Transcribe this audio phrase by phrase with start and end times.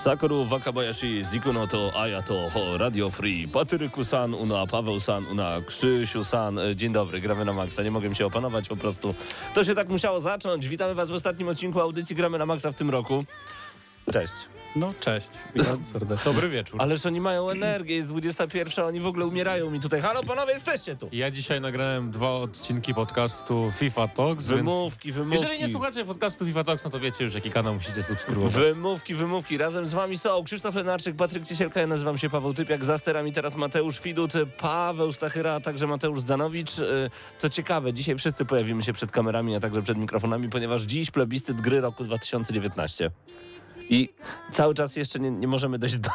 [0.00, 6.58] 委ね Sakoru Wakabayashi, Zikuno to Ayato, ho, Radio Free, Patryku-san, una Paweł-san, una Krzysiu-san.
[6.58, 7.82] E, Dzień dobry, gramy na maksa.
[7.82, 9.14] Nie mogłem się opanować, po prostu
[9.54, 10.68] to się tak musiało zacząć.
[10.68, 13.24] Witamy was w ostatnim odcinku audycji Gramy na maksa w tym roku.
[14.12, 14.32] Cześć.
[14.76, 16.32] No cześć, witam serdecznie.
[16.32, 16.82] Dobry wieczór.
[16.82, 20.00] Ależ oni mają energię, jest 21, oni w ogóle umierają mi tutaj.
[20.00, 21.08] Halo panowie, jesteście tu!
[21.12, 25.42] Ja dzisiaj nagrałem dwa odcinki podcastu FIFA Talks, Wymówki, więc wymówki.
[25.42, 28.52] jeżeli nie słuchacie podcastu FIFA Talks, no to wiecie już jaki kanał musicie subskrybować.
[28.52, 29.58] Wymówki, wymówki.
[29.58, 33.32] Razem z wami są Krzysztof Lenarczyk, Patryk Ciesielka, ja nazywam się Paweł Typiak, za sterami
[33.32, 36.78] teraz Mateusz Widut, Paweł Stachyra, a także Mateusz Zdanowicz.
[36.78, 41.10] E, Co ciekawe, dzisiaj wszyscy pojawimy się przed kamerami, a także przed mikrofonami, ponieważ dziś
[41.10, 43.10] plebiscyt gry roku 2019.
[43.90, 44.08] I
[44.52, 46.10] cały czas jeszcze nie, nie możemy dojść do,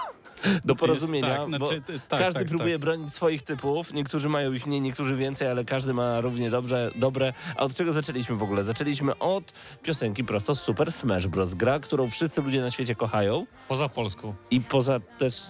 [0.66, 2.82] do porozumienia, tak, bo znaczy, tak, każdy tak, próbuje tak.
[2.82, 3.94] bronić swoich typów.
[3.94, 7.34] Niektórzy mają ich mniej, niektórzy więcej, ale każdy ma równie dobrze, dobre.
[7.56, 8.64] A od czego zaczęliśmy w ogóle?
[8.64, 9.54] Zaczęliśmy od
[9.84, 11.54] piosenki prosto z Super Smash Bros.
[11.54, 14.34] Gra, którą wszyscy ludzie na świecie kochają Poza Polską.
[14.52, 15.42] i poza też...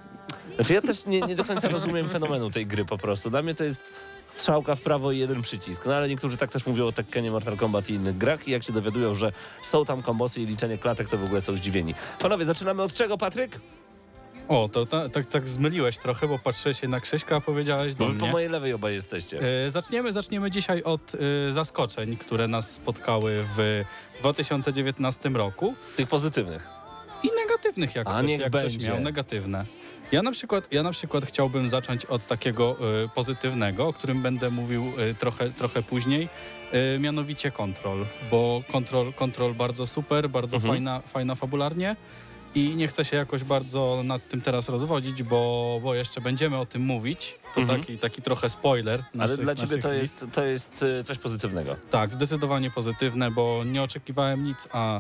[0.56, 3.30] Znaczy ja też nie, nie do końca rozumiem fenomenu tej gry po prostu.
[3.30, 3.84] Dla mnie to jest
[4.38, 5.86] strzałka w prawo i jeden przycisk.
[5.86, 8.64] No ale niektórzy tak też mówią o Tekkenie, Mortal Kombat i innych grach i jak
[8.64, 9.32] się dowiadują, że
[9.64, 11.96] są tam kombosy i liczenie klatek, to w ogóle są zdziwieni.
[12.20, 13.60] Panowie, zaczynamy od czego, Patryk?
[14.48, 18.06] O, to ta, tak, tak zmyliłeś trochę, bo patrzyłeś się na Krzyśka, a powiedziałeś do
[18.06, 18.32] Bo wy po mnie.
[18.32, 19.40] mojej lewej obaj jesteście.
[19.66, 21.12] E, zaczniemy, zaczniemy dzisiaj od
[21.50, 23.84] e, zaskoczeń, które nas spotkały w
[24.20, 26.68] 2019 roku Tych pozytywnych.
[27.24, 29.66] i negatywnych, jak, A ktoś, niech jak ktoś miał, negatywne.
[30.12, 34.50] Ja na, przykład, ja na przykład chciałbym zacząć od takiego e, pozytywnego, o którym będę
[34.50, 36.30] mówił e, trochę, trochę później,
[36.72, 40.74] e, mianowicie Control, bo Control, Control bardzo super, bardzo Mhm.
[40.74, 41.96] fajna, fajna fabularnie
[42.56, 46.66] i nie chcę się jakoś bardzo nad tym teraz rozwodzić, bo, bo jeszcze będziemy o
[46.66, 47.36] tym mówić.
[47.56, 47.80] To Mhm.
[47.82, 49.00] taki, taki trochę spoiler.
[49.14, 51.76] Ale naszych- dla ciebie to jest, to jest y, coś pozytywnego.
[51.92, 55.00] Tak, zdecydowanie pozytywne, bo nie oczekiwałem nic, a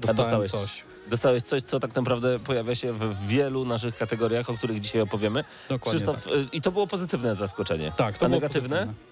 [0.00, 0.84] dostałem dostałeś coś.
[1.10, 5.44] Dostałeś coś, co tak naprawdę pojawia się w wielu naszych kategoriach, o których dzisiaj opowiemy.
[5.68, 6.32] Dokładnie Krzysztof, tak.
[6.32, 7.92] y, i to było pozytywne zaskoczenie.
[7.96, 8.76] Tak, to A było negatywne?
[8.76, 9.08] pozytywne.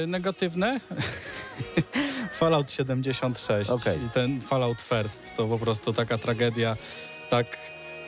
[0.00, 0.80] Yy, negatywne?
[2.32, 4.04] Fallout 76 Okej.
[4.06, 6.76] i ten Fallout First to po prostu taka tragedia,
[7.30, 7.46] tak,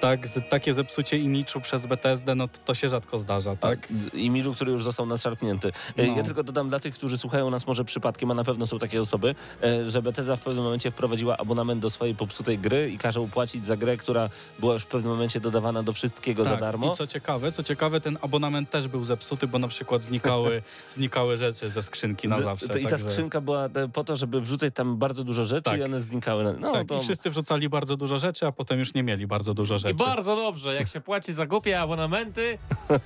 [0.05, 3.81] tak, z- takie zepsucie imidżu przez Bethesdę, no to, to się rzadko zdarza, tak?
[3.87, 4.15] Tak.
[4.15, 5.69] Imidżu, który już został naszarpnięty.
[5.69, 5.73] Y,
[6.07, 6.17] No.
[6.17, 9.01] Ja tylko dodam dla tych, którzy słuchają nas może przypadkiem, a na pewno są takie
[9.01, 13.29] osoby, y, że Bethesda w pewnym momencie wprowadziła abonament do swojej popsutej gry i każe
[13.33, 16.93] płacić za grę, która była już w pewnym momencie dodawana do wszystkiego za Tak, darmo.
[16.93, 20.63] I co ciekawe, co ciekawe, ten abonament też był zepsuty, bo na przykład znikały,
[20.97, 22.69] znikały rzeczy ze skrzynki na zawsze.
[22.69, 25.63] to, I ta także- skrzynka była e, po to, żeby wrzucać tam bardzo dużo rzeczy
[25.63, 25.81] Tak.
[25.81, 26.57] i one znikały.
[26.61, 29.55] No tak, to i wszyscy wrzucali bardzo dużo rzeczy, a potem już nie mieli bardzo
[29.55, 29.94] dużo rzeczy.
[29.95, 32.59] I bardzo dobrze, jak się płaci za głupie abonamenty,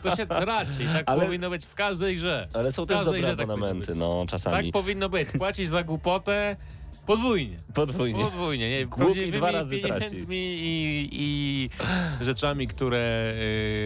[0.03, 0.87] to się traci.
[0.93, 2.49] Tak Ale- powinno być w każdej grze.
[2.55, 3.97] Ale są też dobre grze tak abonamenty, być.
[3.97, 4.57] no czasami.
[4.73, 5.29] Tak powinno być.
[5.39, 6.57] Płacisz za głupotę,
[7.07, 7.57] Podwójnie.
[7.75, 8.25] Podwójnie.
[8.25, 8.71] Podwójnie.
[8.71, 10.17] Nie, Głupi dwa razy traci.
[10.31, 11.69] i, i
[12.25, 13.33] rzeczami, które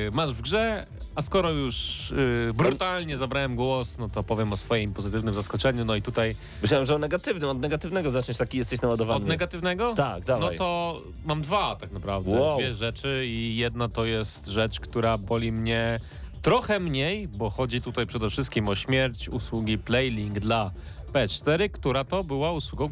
[0.09, 4.57] y, masz w grze, a skoro już y, brutalnie zabrałem głos, no to powiem o
[4.57, 5.85] swoim pozytywnym zaskoczeniu.
[5.85, 9.17] No i tutaj Myślałem, że o negatywnym, od negatywnego zaczniesz, taki jesteś naładowany.
[9.17, 9.95] od negatywnego?
[9.95, 10.51] Tak, dawaj.
[10.53, 12.59] No to mam dwa tak naprawdę, Wow.
[12.59, 15.99] dwie rzeczy i jedna to jest rzecz, która boli mnie
[16.43, 20.71] trochę mniej, bo chodzi tutaj przede wszystkim o śmierć usługi Playlink dla
[21.13, 22.91] PS4, która to była usługą,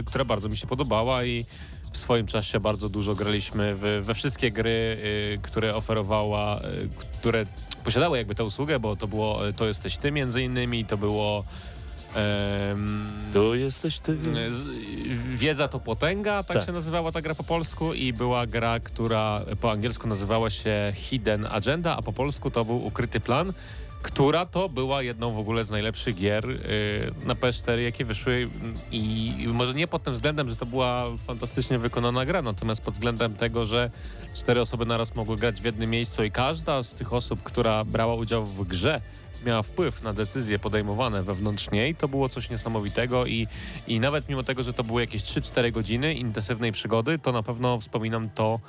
[0.00, 1.44] y, która bardzo mi się podobała i
[1.92, 6.88] w swoim czasie bardzo dużo graliśmy w, we wszystkie gry, y, które oferowała, y,
[7.18, 7.46] które
[7.84, 11.44] posiadały jakby tę usługę, bo to było, to jesteś ty między innymi, to było
[13.32, 14.16] Tu jesteś ty.
[14.50, 16.66] z- Wiedza to potęga, tak, Tak.
[16.66, 21.46] się nazywała ta gra po polsku i była gra, która po angielsku nazywała się Hidden
[21.50, 23.52] Agenda, a po polsku to był Ukryty Plan,
[24.02, 26.56] która to była jedną w ogóle z najlepszych gier y,
[27.26, 28.50] na PS4, jakie wyszły
[28.92, 32.94] i i może nie pod tym względem, że to była fantastycznie wykonana gra, natomiast pod
[32.94, 33.90] względem tego, że
[34.34, 38.14] cztery osoby naraz mogły grać w jednym miejscu i każda z tych osób, która brała
[38.14, 39.00] udział w grze,
[39.46, 43.46] miała wpływ na decyzje podejmowane wewnątrz niej, to było coś niesamowitego i,
[43.86, 47.80] i nawet mimo tego, że to były jakieś 3-4 godziny intensywnej przygody, to na pewno
[47.80, 48.60] wspominam to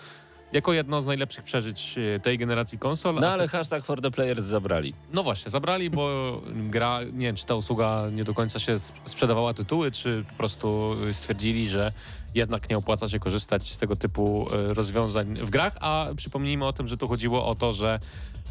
[0.52, 3.16] jako jedno z najlepszych przeżyć e, tej generacji konsol.
[3.16, 4.94] No ale to- hashtag for the players zabrali.
[5.14, 9.00] no właśnie, zabrali, bo gra, nie wiem, czy ta usługa nie do końca się sp-
[9.06, 11.92] sprzedawała tytuły, czy po prostu stwierdzili, że
[12.36, 16.74] jednak nie opłaca się korzystać z tego typu e, rozwiązań w grach, a przypomnijmy o
[16.74, 18.00] tym, że tu chodziło o to, że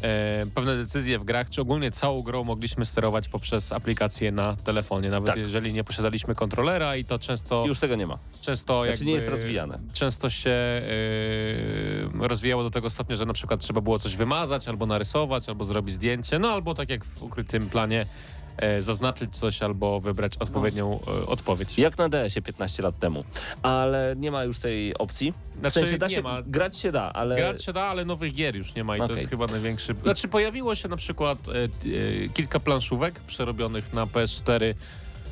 [0.01, 5.09] e, pewne decyzje w grach, czy ogólnie całą grą mogliśmy sterować poprzez aplikacje na telefonie,
[5.09, 5.37] nawet Tak.
[5.37, 8.17] jeżeli nie posiadaliśmy kontrolera i to często Już tego nie ma.
[8.41, 9.79] często Znaczy jakby nie jest rozwijane.
[9.93, 10.81] Często się
[12.19, 15.63] yy, rozwijało do tego stopnia, że na przykład trzeba było coś wymazać, albo narysować, albo
[15.63, 18.38] zrobić zdjęcie, no albo tak jak w ukrytym planie e,
[18.79, 21.77] zaznaczyć coś, albo wybrać odpowiednią e, odpowiedź.
[21.77, 23.23] Jak na DS-ie 15 lat temu.
[23.61, 25.33] Ale nie ma już tej opcji.
[25.55, 26.41] W Znaczy, sensie da nie się, ma.
[26.41, 27.35] grać się da, ale...
[27.35, 29.17] Grać się da, ale nowych gier już nie ma i to Okej.
[29.17, 29.93] jest chyba największy...
[29.95, 34.73] Znaczy pojawiło się na przykład e, e, kilka planszówek przerobionych na PS4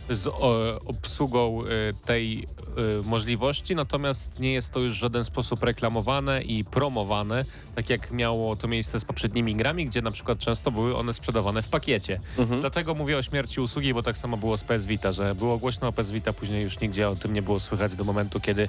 [0.10, 1.68] z o, obsługą e,
[2.06, 2.57] tej e,
[3.06, 7.46] możliwości, natomiast nie jest to już w żaden sposób reklamowane i promowane,
[7.76, 11.62] tak jak miało to miejsce z poprzednimi grami, gdzie na przykład często były one sprzedawane
[11.62, 12.20] w pakiecie.
[12.38, 12.62] Mhm.
[12.62, 15.88] Dlatego mówię o śmierci usługi, bo tak samo było z PS Vita, że było głośno
[15.88, 18.68] o PS Vita, później już nigdzie o tym nie było słychać do momentu, kiedy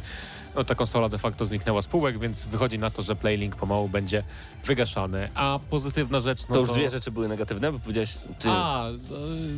[0.54, 3.88] no, ta konsola de facto zniknęła z półek, więc wychodzi na to, że Playlink pomału
[3.88, 4.22] będzie
[4.64, 5.28] wygaszany.
[5.34, 8.14] A pozytywna rzecz, no To już dwie rzeczy były negatywne, bo powiedziałeś...
[8.38, 8.48] Ty...
[8.50, 8.94] a, e,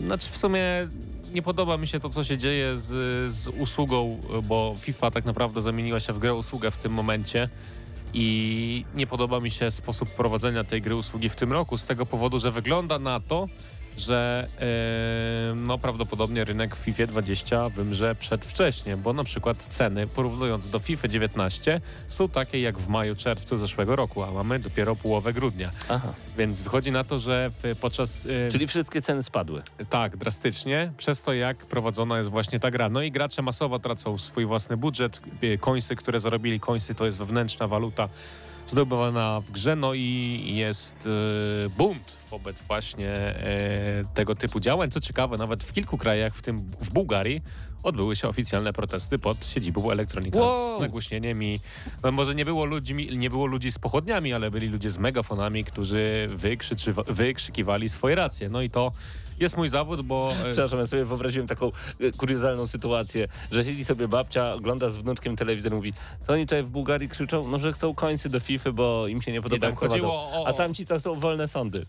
[0.06, 0.88] znaczy w sumie
[1.32, 2.88] nie podoba mi się to, co się dzieje z,
[3.34, 7.48] z usługą, bo FIFA tak naprawdę zamieniła się w grę usługę w tym momencie
[8.14, 12.06] i nie podoba mi się sposób prowadzenia tej gry usługi w tym roku z tego
[12.06, 13.46] powodu, że wygląda na to,
[14.00, 14.48] że
[15.56, 21.08] no prawdopodobnie rynek w FIFA 20 wymrze przedwcześnie, bo na przykład ceny porównując do FIFA
[21.08, 25.70] 19 są takie jak w maju, czerwcu zeszłego roku, a mamy dopiero połowę grudnia.
[25.88, 26.12] Aha.
[26.38, 27.50] Więc wychodzi na to, że
[27.80, 29.62] podczas e, Czyli wszystkie ceny spadły.
[29.90, 32.88] tak, drastycznie, przez to jak prowadzona jest właśnie ta gra.
[32.88, 35.20] No i gracze masowo tracą swój własny budżet.
[35.42, 38.08] E, Końsy, które zarobili, końsy to jest wewnętrzna waluta
[38.70, 40.94] zdobywana w grze, no i jest
[41.66, 44.90] e, bunt wobec właśnie e, tego typu działań.
[44.90, 47.42] Co ciekawe, nawet w kilku krajach, w tym w Bułgarii,
[47.82, 50.76] odbyły się oficjalne protesty pod siedzibą Electronic Wow.
[50.76, 51.60] z nagłośnieniem i
[52.02, 55.64] no, może nie było, ludźmi, nie było ludzi z pochodniami, ale byli ludzie z megafonami,
[55.64, 56.28] którzy
[57.08, 58.48] wykrzykiwali swoje racje.
[58.48, 58.92] No i to
[59.40, 60.32] jest mój zawód, bo...
[60.32, 61.66] e, Przepraszam, ja sobie wyobraziłem taką
[62.00, 65.92] e, kuriozalną sytuację, że siedzi sobie babcia, ogląda z wnuczkiem telewizor, mówi,
[66.26, 67.48] co oni tutaj w Bułgarii krzyczą?
[67.48, 70.00] No, że chcą końcy do FIFA, bo im się nie podoba tam jak prowadzą.
[70.00, 71.86] chodziło o- A tamci co chcą wolne sądy.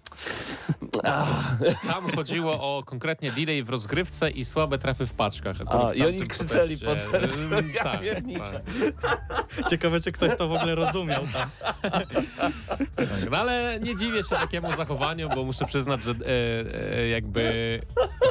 [1.87, 5.55] Tam chodziło o konkretnie delay w rozgrywce i słabe trafy w paczkach.
[5.61, 6.77] akurat A, i oni krzyczeli.
[7.13, 8.01] Mm, Ja tak,
[8.37, 11.49] tak, Ciekawe, czy ktoś to w ogóle rozumiał tam.
[11.91, 12.07] tak.
[13.31, 16.15] No ale nie dziwię się takiemu zachowaniu, bo muszę przyznać, że e,
[16.97, 17.79] e, jakby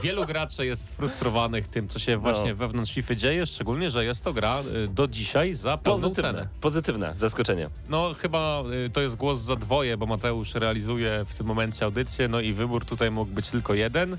[0.02, 2.56] wielu graczy jest sfrustrowanych tym, co się właśnie No.
[2.56, 6.48] wewnątrz FIFA dzieje, szczególnie, że jest to gra e, do dzisiaj za pełną pozytywne, cenę.
[6.60, 7.68] pozytywne zaskoczenie.
[7.88, 12.28] No chyba y, to jest głos za dwoje, bo Mateusz realizuje w tym momencie audycję,
[12.28, 14.16] no i wybór tutaj mógł być tylko jeden.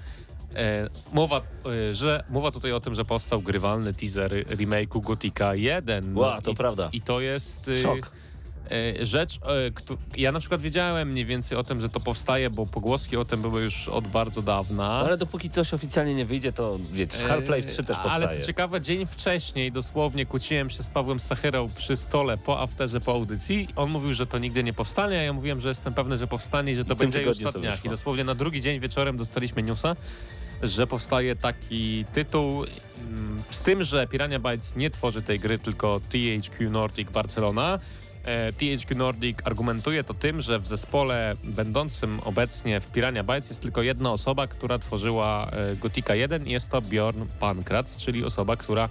[0.55, 6.17] E, mowa, e, że, mowa tutaj o tym, że powstał grywalny teaser remake'u Gotika 1.
[6.17, 6.89] Ła, to i, prawda.
[6.93, 8.11] I to jest y, Szok.
[8.71, 9.71] E, rzecz, e,
[10.17, 13.41] ja na przykład wiedziałem mniej więcej o tym, że to powstaje, bo pogłoski o tym
[13.41, 14.83] były już od bardzo dawna.
[14.83, 18.11] No, ale dopóki coś oficjalnie nie wyjdzie, to wiecie, Half-Life 3 też powstaje.
[18.11, 23.01] Ale co ciekawe, dzień wcześniej dosłownie kłóciłem się z Pawłem Stachyrą przy stole po afterze,
[23.01, 23.67] po audycji.
[23.75, 26.71] On mówił, że to nigdy nie powstanie, a ja mówiłem, że jestem pewny, że powstanie
[26.71, 27.85] i że to tym będzie już dniach.
[27.85, 29.95] I dosłownie na drugi dzień wieczorem dostaliśmy newsa.
[30.63, 35.99] że powstaje taki tytuł mm, z tym, że Piranha Bytes nie tworzy tej gry, tylko
[35.99, 37.79] THQ Nordic Barcelona.
[38.25, 43.61] E, THQ Nordic argumentuje to tym, że w zespole będącym obecnie w Piranha Bytes jest
[43.61, 48.55] tylko jedna osoba, która tworzyła e, Gotika 1 i jest to Bjorn Pankratz, czyli osoba,
[48.55, 48.89] która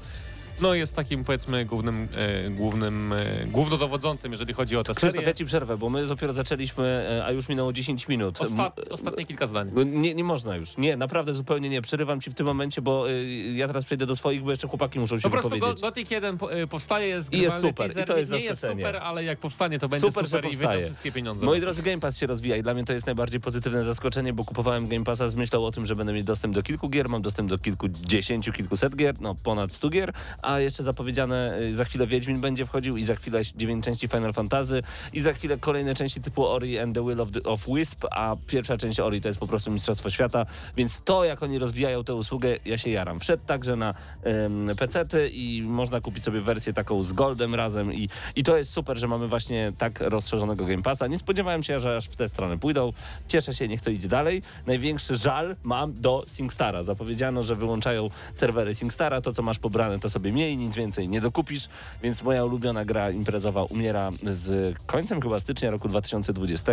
[0.60, 5.28] no, jest takim powiedzmy głównym, e, głównym e, głównodowodzącym, jeżeli chodzi o tę Krzysztof, serię.
[5.28, 8.40] ja ci przerwę, bo my dopiero zaczęliśmy, e, a już minęło 10 minut.
[8.40, 9.70] Ostat, M- ostatnie kilka zdań.
[9.86, 10.76] Nie, nie można już.
[10.76, 11.82] Nie, naprawdę zupełnie nie.
[11.82, 15.00] Przerywam ci w tym momencie, bo y, ja teraz przejdę do swoich, bo jeszcze chłopaki
[15.00, 15.80] muszą się Po prostu wypowiedzieć.
[15.82, 18.38] Gothic 1 po- y, powstaje, jest I jest grywalny super, teaser, i to jest nie
[18.38, 18.84] jest zaskoczenie.
[18.86, 21.46] super, ale jak powstanie, to będzie Super, super, że i wydam wszystkie pieniądze.
[21.46, 24.44] Moi drodzy, Game Pass się rozwija i dla mnie to jest najbardziej pozytywne zaskoczenie, bo
[24.44, 27.22] kupowałem Game Passa z myślą o tym, że będę mieć dostęp do kilku gier, mam
[27.22, 30.12] dostęp do kilkudziesięciu, kilkuset gier, no ponad stu gier,
[30.42, 34.32] a jeszcze zapowiedziane y, za chwilę Wiedźmin będzie wchodził i za chwilę dziewięć części Final
[34.32, 38.04] Fantasy i za chwilę kolejne części typu Ori and the Will of, the, of Wisp,
[38.10, 42.04] a pierwsza część Ori to jest po prostu Mistrzostwo Świata, więc to jak oni rozwijają
[42.04, 43.20] tę usługę, ja się jaram.
[43.20, 48.08] Wszedł także na um, PC-ty i można kupić sobie wersję taką z Goldem razem i,
[48.36, 51.06] i to jest super, że mamy właśnie tak rozszerzonego Game Passa.
[51.06, 52.92] Nie spodziewałem się, że aż w tę stronę pójdą.
[53.28, 54.42] Cieszę się, niech to idzie dalej.
[54.66, 56.84] Największy żal mam do SingStara.
[56.84, 59.20] Zapowiedziano, że wyłączają serwery SingStara.
[59.20, 61.68] To, co masz pobrane, to sobie mniej, nic więcej nie dokupisz,
[62.02, 66.72] więc moja ulubiona gra imprezowa umiera z końcem chyba stycznia roku 2020,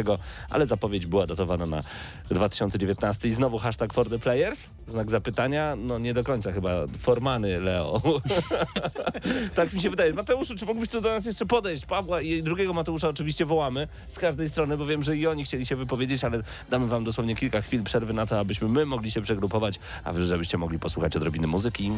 [0.50, 1.81] ale zapowiedź była datowana na
[2.29, 4.69] 2019 i znowu hashtag for the players?
[4.88, 5.75] Znak zapytania?
[5.75, 6.69] No nie do końca chyba.
[7.00, 8.01] Formany, Leo.
[9.55, 10.13] tak mi się wydaje.
[10.13, 11.86] Mateuszu, czy mógłbyś tu do nas jeszcze podejść?
[11.86, 15.65] Pawła i drugiego Mateusza oczywiście wołamy z każdej strony, bo wiem, że i oni chcieli
[15.65, 19.21] się wypowiedzieć, ale damy wam dosłownie kilka chwil przerwy na to, abyśmy my mogli się
[19.21, 21.91] przegrupować, a wy żebyście mogli posłuchać odrobiny muzyki.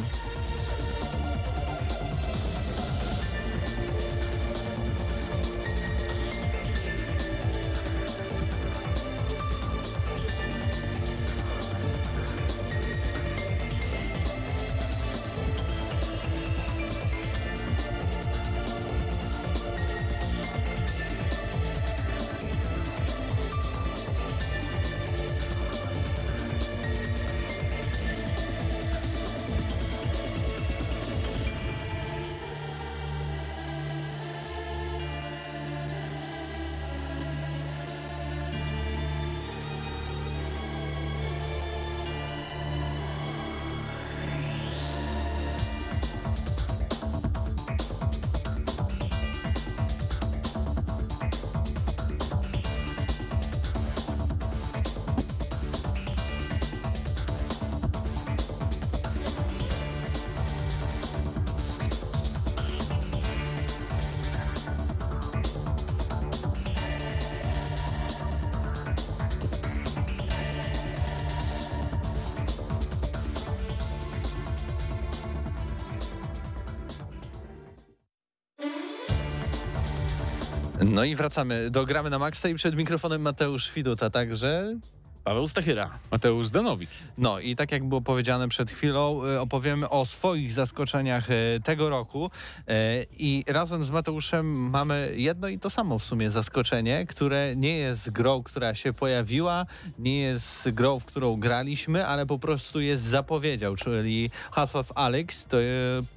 [81.00, 84.76] No i wracamy do Gramy na Maxa i przed mikrofonem Mateusz Widut, a także
[85.24, 85.90] Paweł Stachyra.
[86.10, 86.90] Mateusz Zdanowicz.
[87.18, 91.90] No i tak jak było powiedziane przed chwilą, y, opowiemy o swoich zaskoczeniach y, tego
[91.90, 97.56] roku y, i razem z Mateuszem mamy jedno i to samo w sumie zaskoczenie, które
[97.56, 99.66] nie jest grą, która się pojawiła,
[99.98, 105.46] nie jest grą, w którą graliśmy, ale po prostu jest zapowiedział, czyli Half of Alex.
[105.46, 105.56] To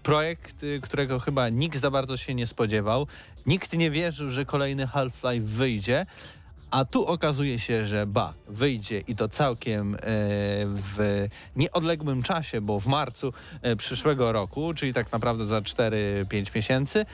[0.04, 3.08] projekt, którego chyba nikt za bardzo się nie spodziewał.
[3.46, 6.06] Nikt nie wierzył, że kolejny Half-Life wyjdzie.
[6.74, 10.00] A tu okazuje się, że ba, wyjdzie i to całkiem e,
[10.66, 17.06] w nieodległym czasie, bo w marcu e, przyszłego roku, czyli tak naprawdę za 4-5 miesięcy,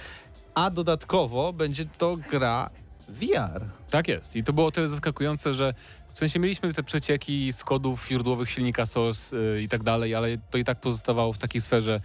[0.54, 2.70] a dodatkowo będzie to gra
[3.10, 3.66] VR.
[3.90, 4.36] Tak jest.
[4.36, 5.74] I to było tyle zaskakujące, że
[6.14, 10.38] w sensie mieliśmy te przecieki z kodów źródłowych silnika SOS y, i tak dalej, ale
[10.52, 12.02] to i tak pozostawało w takiej sferze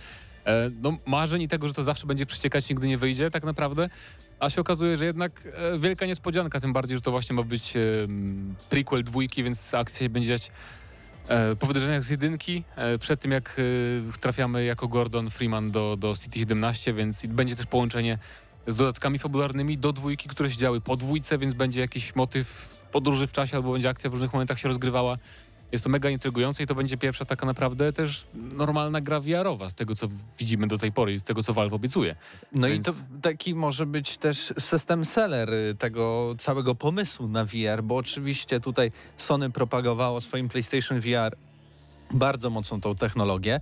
[0.46, 3.88] e, no, marzeń i tego, że to zawsze będzie przeciekać, nigdy nie wyjdzie tak naprawdę.
[4.44, 7.76] A się okazuje, że jednak e, wielka niespodzianka, tym bardziej, że to właśnie ma być
[7.76, 7.80] e,
[8.70, 10.50] prequel dwójki, więc akcja się będzie dziać
[11.28, 12.64] e, po wydarzeniach z jedynki,
[13.00, 13.60] przed tym jak
[14.20, 18.18] trafiamy jako Gordon Freeman do, do City 17, więc będzie też połączenie
[18.66, 23.26] z dodatkami fabularnymi do dwójki, które się działy po dwójce, więc będzie jakiś motyw podróży
[23.26, 25.18] w czasie albo będzie akcja w różnych momentach się rozgrywała.
[25.72, 29.74] Jest to mega intrygujące i to będzie pierwsza taka naprawdę też normalna gra VR-owa z
[29.74, 32.16] tego, co widzimy do tej pory i z tego, co Valve obiecuje.
[32.52, 37.44] No Więc- i to taki może być też system seller y, tego całego pomysłu na
[37.44, 41.36] VR, bo oczywiście tutaj Sony propagowało swoim PlayStation VR
[42.10, 43.60] bardzo mocną tą technologię,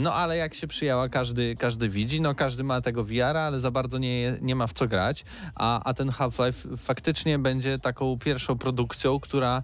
[0.00, 3.70] no ale jak się przyjęła, każdy, każdy widzi, no każdy ma tego VR, ale za
[3.70, 8.58] bardzo nie, nie ma w co grać, a, a ten Half-Life faktycznie będzie taką pierwszą
[8.58, 9.62] produkcją, która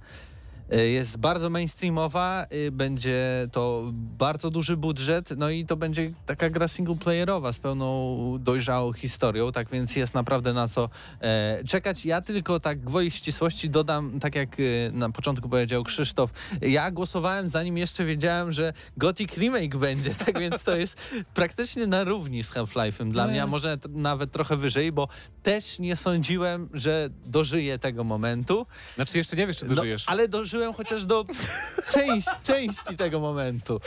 [0.70, 3.82] jest bardzo mainstreamowa, y, będzie to
[4.18, 9.70] bardzo duży budżet, no i to będzie taka gra singleplayerowa z pełną dojrzałą historią, tak
[9.70, 10.88] więc jest naprawdę na co
[11.20, 12.04] e, czekać.
[12.04, 14.56] Ja tylko tak gwoli ścisłości dodam, tak jak
[14.92, 16.30] na początku powiedział Krzysztof,
[16.62, 21.00] ja głosowałem zanim jeszcze wiedziałem, że Gothic Remake będzie, tak więc to jest
[21.34, 25.08] praktycznie na równi z Half-Life'em dla No mnie, a może nawet trochę wyżej, bo
[25.42, 28.66] też nie sądziłem, że dożyję tego momentu.
[28.94, 30.06] Znaczy jeszcze nie wiesz, czy dożyjesz.
[30.06, 31.24] No, ale dożyłem chociaż do
[31.94, 33.80] część, części tego momentu.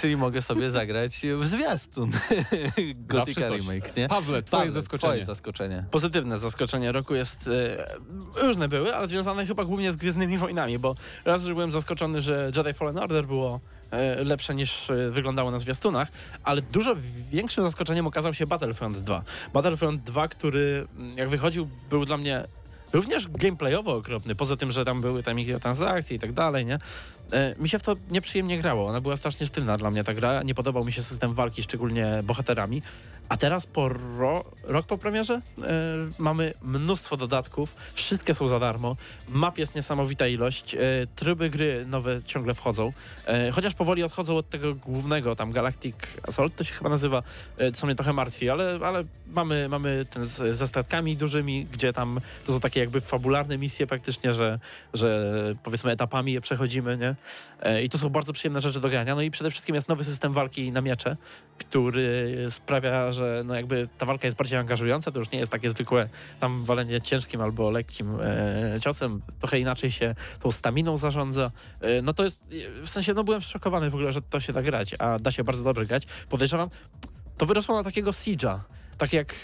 [0.00, 2.10] Czyli mogę sobie zagrać w zwiastun
[3.06, 3.60] Gothica coś.
[3.60, 4.08] Remake, nie?
[4.08, 5.12] Pawle, twoje Pawle, zaskoczenie.
[5.12, 5.84] Twoje zaskoczenie.
[5.90, 7.48] Pozytywne zaskoczenie roku jest.
[7.48, 12.20] E, różne były, ale związane chyba głównie z Gwiezdnymi Wojnami, bo raz, że byłem zaskoczony,
[12.20, 16.08] że Jedi Fallen Order było e, lepsze niż e, wyglądało na zwiastunach,
[16.44, 16.96] ale dużo
[17.30, 19.22] większym zaskoczeniem okazał się Battlefront 2.
[19.52, 22.44] Battlefront 2, który jak wychodził, był dla mnie
[22.94, 26.78] również gameplayowo okropny, poza tym, że tam były tam transakcje i tak dalej, nie?
[27.32, 28.88] E, Mi się w to nieprzyjemnie grało.
[28.88, 30.42] Ona była strasznie sztywna dla mnie ta gra.
[30.42, 32.82] Nie podobał mi się system walki, szczególnie bohaterami.
[33.28, 35.62] A teraz po ro rok po premierze e,
[36.18, 37.76] mamy mnóstwo dodatków.
[37.94, 38.96] Wszystkie są za darmo.
[39.28, 40.74] Map jest niesamowita ilość.
[40.74, 40.78] E,
[41.16, 42.92] tryby gry nowe ciągle wchodzą.
[43.52, 45.96] Chociaż powoli odchodzą od tego głównego, tam Galactic
[46.28, 47.22] Assault to się chyba nazywa,
[47.74, 52.20] co mnie trochę martwi, ale, ale mamy, mamy ten z, ze statkami dużymi, gdzie tam
[52.46, 54.58] to są takie jakby fabularne misje praktycznie, że,
[54.94, 57.13] że powiedzmy etapami je przechodzimy, nie?
[57.62, 59.14] E, I to są bardzo przyjemne rzeczy do grania.
[59.14, 61.16] No i przede wszystkim jest nowy system walki na miecze,
[61.58, 65.70] który sprawia, że no jakby ta walka jest bardziej angażująca, to już nie jest takie
[65.70, 66.08] zwykłe
[66.40, 71.50] tam walenie ciężkim albo lekkim e, ciosem, trochę inaczej się tą staminą zarządza.
[71.80, 72.40] E, no to jest,
[72.84, 75.44] w sensie no byłem zszokowany w ogóle, że to się da grać, a da się
[75.44, 76.06] bardzo dobrze grać.
[76.30, 76.70] Podejrzewam,
[77.38, 78.58] to wyrosło na takiego Siege'a.
[78.98, 79.34] Tak jak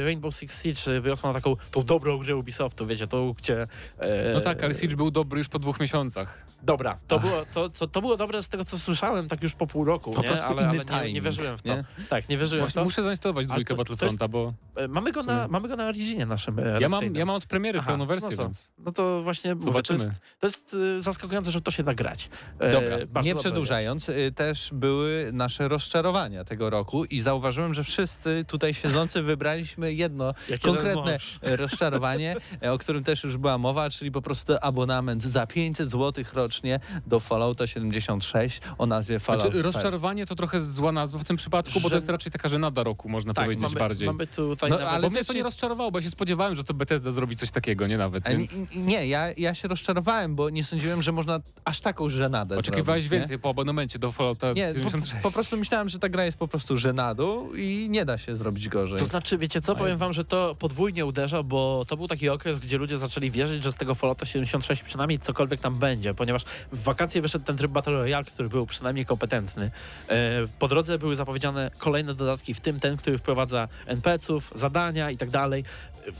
[0.00, 3.66] e, Rainbow Six Siege wyrosła na taką tą dobrą grę Ubisoftu, wiecie, tą, gdzie...
[3.98, 6.50] e, No tak, ale Siege był dobry już po dwóch miesiącach.
[6.62, 9.66] Dobra, to było, to, to, to było dobre z tego, co słyszałem, tak już po
[9.66, 10.28] pół roku, Po nie?
[10.28, 11.76] prostu ale, ale nie, nie timing, wierzyłem w to.
[11.76, 11.84] nie?
[12.08, 12.84] Tak, nie wierzyłem w Właśnie to.
[12.84, 16.26] muszę zainstalować dwójkę to- to Battlefronta, bo E, Mamy go, na, mamy go na Originie
[16.26, 18.42] naszym e, ja mam, ja mam od premiery Aha, pełną wersję, no co?
[18.42, 20.04] więc No to właśnie mówię, to zobaczymy.
[20.04, 22.28] jest, to jest e, zaskakujące, że to się da grać.
[22.58, 28.44] E, Dobra, bardzo nie przedłużając, też były nasze rozczarowania tego roku i zauważyłem, że wszyscy
[28.48, 31.18] tutaj siedzący wybraliśmy jedno Jak konkretne
[31.62, 36.24] rozczarowanie, e, o którym też już była mowa, czyli po prostu abonament za 500 zł
[36.32, 41.36] rocznie do Fallouta 76 o nazwie Fallout Znaczy, rozczarowanie to trochę zła nazwa w tym
[41.36, 44.06] przypadku, bo to Że- jest raczej taka żenada roku, można Tak, powiedzieć mamy, bardziej.
[44.08, 46.64] mamy tutaj No, nawet, ale Bo mnie to nie rozczarowało, bo ja się spodziewałem, że
[46.64, 48.50] to Bethesda zrobi coś takiego, nie nawet, E, więc...
[48.76, 53.12] Nie, ja, ja się rozczarowałem, bo nie sądziłem, że można aż taką żenadę Oczekiwałeś zrobić,
[53.12, 53.18] nie?
[53.18, 55.22] więcej po abonamencie do Fallouta Nie, po, 76.
[55.22, 58.68] po prostu myślałem, że ta gra jest po prostu żenadą i nie da się zrobić
[58.80, 58.98] gorzej.
[58.98, 62.58] To znaczy, wiecie co, powiem wam, że to podwójnie uderza, bo to był taki okres,
[62.58, 66.82] gdzie ludzie zaczęli wierzyć, że z tego Fallouta 76 przynajmniej cokolwiek tam będzie, ponieważ w
[66.82, 69.70] wakacje wyszedł ten tryb Battle Royale, który był przynajmniej kompetentny.
[70.08, 75.16] E, Po drodze były zapowiedziane kolejne dodatki, w tym ten, który wprowadza NPC-ów, zadania i
[75.16, 75.64] tak dalej.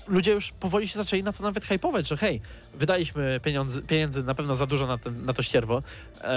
[0.08, 2.40] Ludzie już powoli się zaczęli na to nawet hypować, że hej,
[2.74, 5.82] wydaliśmy pieniądze, pieniędzy na pewno za dużo na, ten, na to ścierwo.
[6.20, 6.30] E,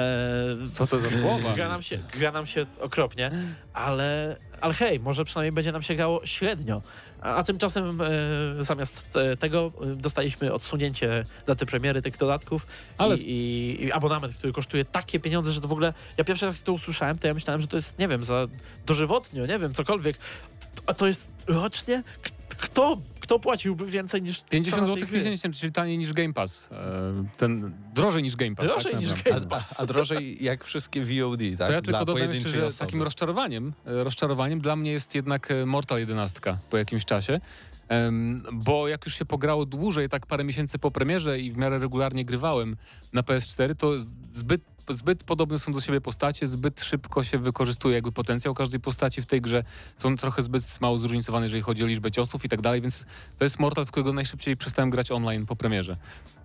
[0.74, 1.54] Co to za słowa?
[1.54, 3.32] Gra nam się, gra nam się okropnie,
[3.74, 6.82] ale, ale hej, może przynajmniej będzie nam się grało średnio.
[7.22, 8.08] A, a tymczasem e,
[8.64, 14.86] zamiast te, tego dostaliśmy odsunięcie daty premiery tych dodatków Ale- i, i, abonament, który kosztuje
[14.86, 15.94] takie pieniądze, że to w ogóle...
[16.18, 18.48] Ja pierwszy raz jak to usłyszałem, to ja myślałem, że to jest, nie wiem, za
[18.86, 20.18] dożywotnio, nie wiem, cokolwiek.
[20.86, 22.04] A to jest rocznie?
[22.58, 24.42] Kto, kto płaciłby więcej niż...
[24.50, 26.70] 50 cena zł miesięcznie, czyli taniej niż Game Pass.
[26.72, 28.66] E, Ten, drożej niż Game Pass.
[28.66, 29.48] Drożej tak niż naprawdę.
[29.50, 31.68] Game A, a drożej jak wszystkie VOD, tak?
[31.68, 32.80] To ja Dla tylko dodam jeszcze, że osoby.
[32.80, 37.40] takim rozczarowaniem, e, rozczarowaniem dla mnie jest jednak e, Mortal 11 po jakimś czasie.
[38.54, 42.26] Bo jak już się pograło dłużej, tak parę miesięcy po premierze i w miarę regularnie
[42.26, 42.76] grywałem
[43.14, 43.92] na PS4, to
[44.32, 49.22] zbyt, zbyt podobne są do siebie postacie, zbyt szybko się wykorzystuje jakby potencjał każdej postaci
[49.22, 49.64] w tej grze.
[49.98, 53.06] Są trochę zbyt mało zróżnicowane, jeżeli chodzi o liczbę ciosów i tak dalej, więc
[53.38, 55.98] to jest Mortal, w którego najszybciej przestałem grać online po premierze.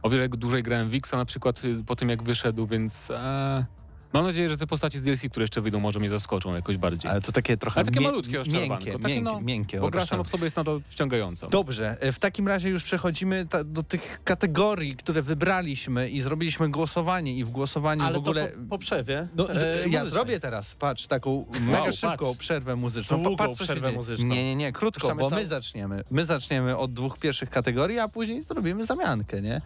[0.03, 3.67] O wiele dłużej grałem Wixa na przykład y, po tym jak wyszedł, więc e,
[4.13, 7.11] mam nadzieję, że te postaci z DLC, które jeszcze wyjdą, może mnie zaskoczą jakoś bardziej.
[7.11, 8.75] Ale to takie trochę Ale takie mie- malutkie rozczarowanko.
[8.85, 11.49] miękkie, Takie, miękkie, no, miękkie Bo gra sama w sobie jest nadal wciągająca.
[11.49, 16.69] Dobrze, e, w takim razie już przechodzimy ta, do tych kategorii, które wybraliśmy i zrobiliśmy
[16.69, 18.49] głosowanie i w głosowaniu Ale w ogóle...
[18.49, 19.29] to po, po przerwie.
[19.37, 20.11] No, e, ja muzycznej.
[20.11, 21.99] zrobię teraz, patrz, taką mega patrz.
[21.99, 23.23] szybką przerwę muzyczną.
[23.23, 23.97] Długą patrz, co się przerwę dzieje.
[23.97, 24.27] muzyczną.
[24.27, 25.43] Nie, nie, nie, krótko, Puszczamy bo całą?
[25.43, 26.05] my zaczniemy.
[26.11, 29.61] My zaczniemy od dwóch pierwszych kategorii, a później zrobimy zamiankę, nie?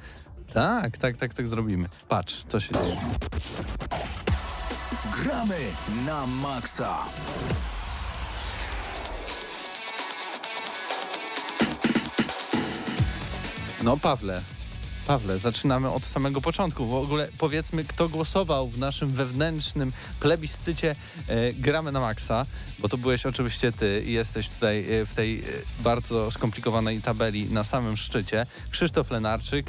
[0.54, 1.88] Tak, tak, tak, tak zrobimy.
[2.08, 2.96] Patrz, co się dzieje.
[5.12, 5.60] Gramy
[6.06, 7.04] na maksa.
[13.82, 14.42] No, Pawle,
[15.06, 16.86] Pawle, zaczynamy od samego początku.
[16.86, 20.94] W ogóle powiedzmy, kto głosował w naszym wewnętrznym plebiscycie
[21.28, 22.46] e, Gramy na Maxa,
[22.78, 25.42] bo to byłeś oczywiście ty i jesteś tutaj e, w tej e,
[25.80, 28.46] bardzo skomplikowanej tabeli na samym szczycie.
[28.70, 29.66] Krzysztof Lenarczyk,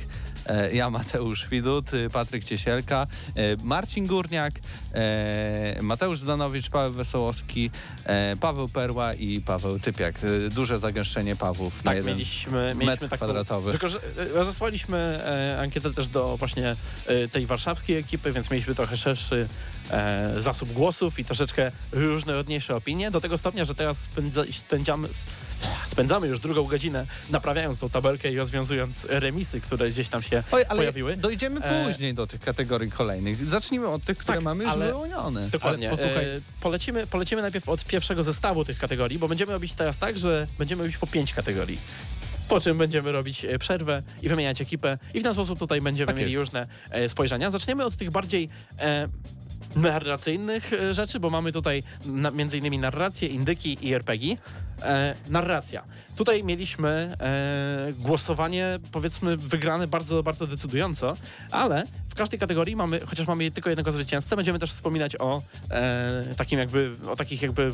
[0.74, 4.54] ja Mateusz Widut, e, Patryk Ciesielka, e, Marcin Górniak,
[4.94, 7.70] e, Mateusz Zdanowicz, Paweł Wesołowski,
[8.06, 10.16] e, Paweł Perła i Paweł Typiak.
[10.24, 13.72] E, duże zagęszczenie Pawłów na Tak, jeden mieliśmy, metr mieliśmy taką, kwadratowy.
[13.72, 16.76] Tylko, że e, rozesłaliśmy e, ankietę też do właśnie
[17.08, 19.48] e, tej warszawskiej ekipy, więc mieliśmy trochę szerszy
[19.92, 25.08] e, zasób głosów i troszeczkę różnorodniejsze opinie, do tego stopnia, że teraz spędza, spędzamy,
[25.92, 30.66] spędzamy już drugą godzinę naprawiając tą tabelkę i rozwiązując remisy, które gdzieś tam się Oj,
[30.70, 31.18] ale pojawiły.
[31.18, 33.46] dojdziemy E, później do tych kategorii kolejnych.
[33.46, 35.50] Zacznijmy od tych, które Tak, mamy już ale- wyłonione.
[35.50, 35.88] Dokładnie.
[35.90, 39.98] Ale posłuchaj- E, polecimy, polecimy najpierw od pierwszego zestawu tych kategorii, bo będziemy robić teraz
[39.98, 41.80] tak, że będziemy robić po pięć kategorii.
[42.50, 46.08] Po czym będziemy robić e, przerwę i wymieniać ekipę i w ten sposób tutaj będziemy
[46.08, 46.40] Tak mieli jest.
[46.40, 47.52] różne e, spojrzenia.
[47.52, 49.08] Zaczniemy od tych bardziej e,
[49.76, 54.38] narracyjnych e, rzeczy, bo mamy tutaj na, między innymi narrację, indyki i RPG.
[54.82, 55.84] E, narracja.
[56.16, 61.18] Tutaj mieliśmy e, głosowanie, powiedzmy, wygrane bardzo, bardzo decydująco,
[61.52, 66.24] ale w każdej kategorii mamy, chociaż mamy tylko jednego zwycięzcę, będziemy też wspominać o e,
[66.38, 67.72] takim jakby, o takich jakby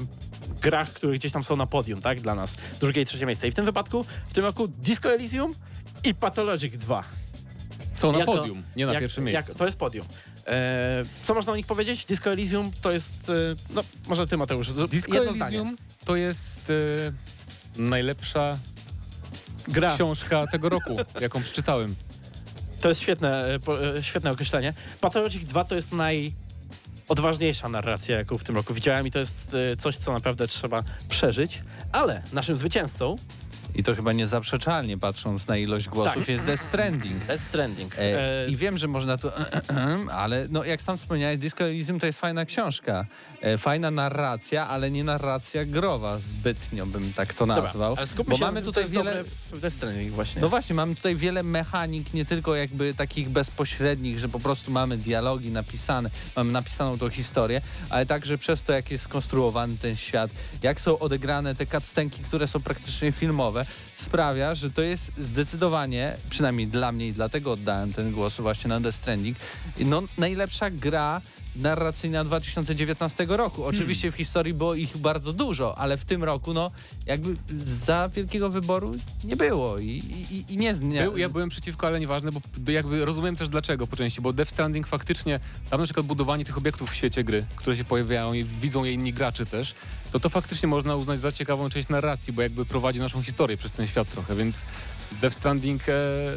[0.62, 2.56] grach, które gdzieś tam są na podium, tak, dla nas.
[2.80, 3.48] Drugie i trzecie miejsce.
[3.48, 5.54] I w tym wypadku, w tym roku Disco Elysium
[6.04, 7.04] i Pathologic 2.
[7.94, 9.50] Są na Jako- podium, nie na jak- pierwszym miejscu.
[9.52, 10.06] Jak, to jest podium.
[10.50, 12.06] E, co można o nich powiedzieć?
[12.06, 13.34] Disco Elysium to jest, e,
[13.74, 15.58] no może ty Mateusz, Disco jedno zdanie.
[15.58, 18.58] Elysium to jest e, najlepsza
[19.68, 19.96] Gra.
[19.96, 21.96] książka tego roku, jaką przeczytałem.
[22.82, 24.74] To jest świetne, e, po, świetne określenie.
[25.02, 29.98] Pathologic 2 to jest najodważniejsza narracja, jaką w tym roku widziałem i to jest coś,
[29.98, 31.62] co naprawdę trzeba przeżyć.
[31.92, 33.16] Ale naszym zwycięzcą
[33.76, 36.28] I to chyba niezaprzeczalnie, patrząc na ilość głosów, Tak.
[36.28, 37.26] jest Death Stranding.
[37.26, 37.96] Death Stranding.
[37.96, 39.32] E, E, I wiem, że można to,
[40.12, 43.06] ale no, jak sam wspomniałeś, Disco Elysium to jest fajna książka.
[43.42, 47.96] E, fajna narracja, ale nie narracja growa zbytnio, bym tak to dobra, nazwał.
[47.98, 49.24] ale skupmy bo się, mamy co tutaj jest wiele...
[49.52, 50.42] w Death Stranding właśnie.
[50.42, 54.98] No właśnie, mamy tutaj wiele mechanik, nie tylko jakby takich bezpośrednich, że po prostu mamy
[54.98, 60.32] dialogi napisane, mamy napisaną tą historię, ale także przez to, jak jest skonstruowany ten świat,
[60.64, 63.59] jak są odegrane te cutscenki, które są praktycznie filmowe,
[63.96, 68.80] sprawia, że to jest zdecydowanie, przynajmniej dla mnie i dlatego oddałem ten głos właśnie na
[68.80, 69.38] Death Stranding,
[69.80, 71.22] no najlepsza gra
[71.56, 73.64] narracyjna 2019 roku.
[73.64, 76.72] Oczywiście w historii było ich bardzo dużo, ale w tym roku, no,
[77.06, 80.74] jakby za wielkiego wyboru nie było i, i, i nie...
[80.74, 84.34] nie Był, ja byłem przeciwko, ale nieważne, bo jakby rozumiem też dlaczego po części, bo
[84.34, 88.34] Death Stranding faktycznie, tam na przykład budowanie tych obiektów w świecie gry, które się pojawiają
[88.34, 89.76] i widzą je inni gracze też,
[90.12, 93.72] to to faktycznie można uznać za ciekawą część narracji, bo jakby prowadzi naszą historię przez
[93.72, 94.66] ten świat trochę, więc
[95.22, 95.92] Death Stranding e,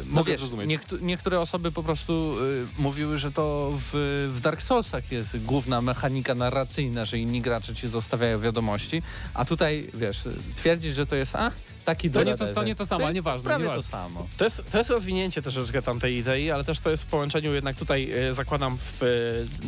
[0.05, 0.69] No mogę wiesz, zrozumieć.
[0.69, 5.81] niektó- niektóre osoby po prostu y, mówiły, że to w, w Dark Soulsach jest główna
[5.81, 9.01] mechanika narracyjna, że inni gracze ci zostawiają wiadomości,
[9.33, 10.19] a tutaj, wiesz,
[10.55, 11.51] twierdzisz, że to jest, a,
[11.83, 13.83] taki To nie to- to nie to samo, ale jest nieważne, prawie nieważne.
[13.83, 14.27] to samo.
[14.37, 17.75] To jest, to jest rozwinięcie troszeczkę tamtej idei, ale też to jest w połączeniu jednak
[17.75, 19.07] tutaj e, zakładam, w, e,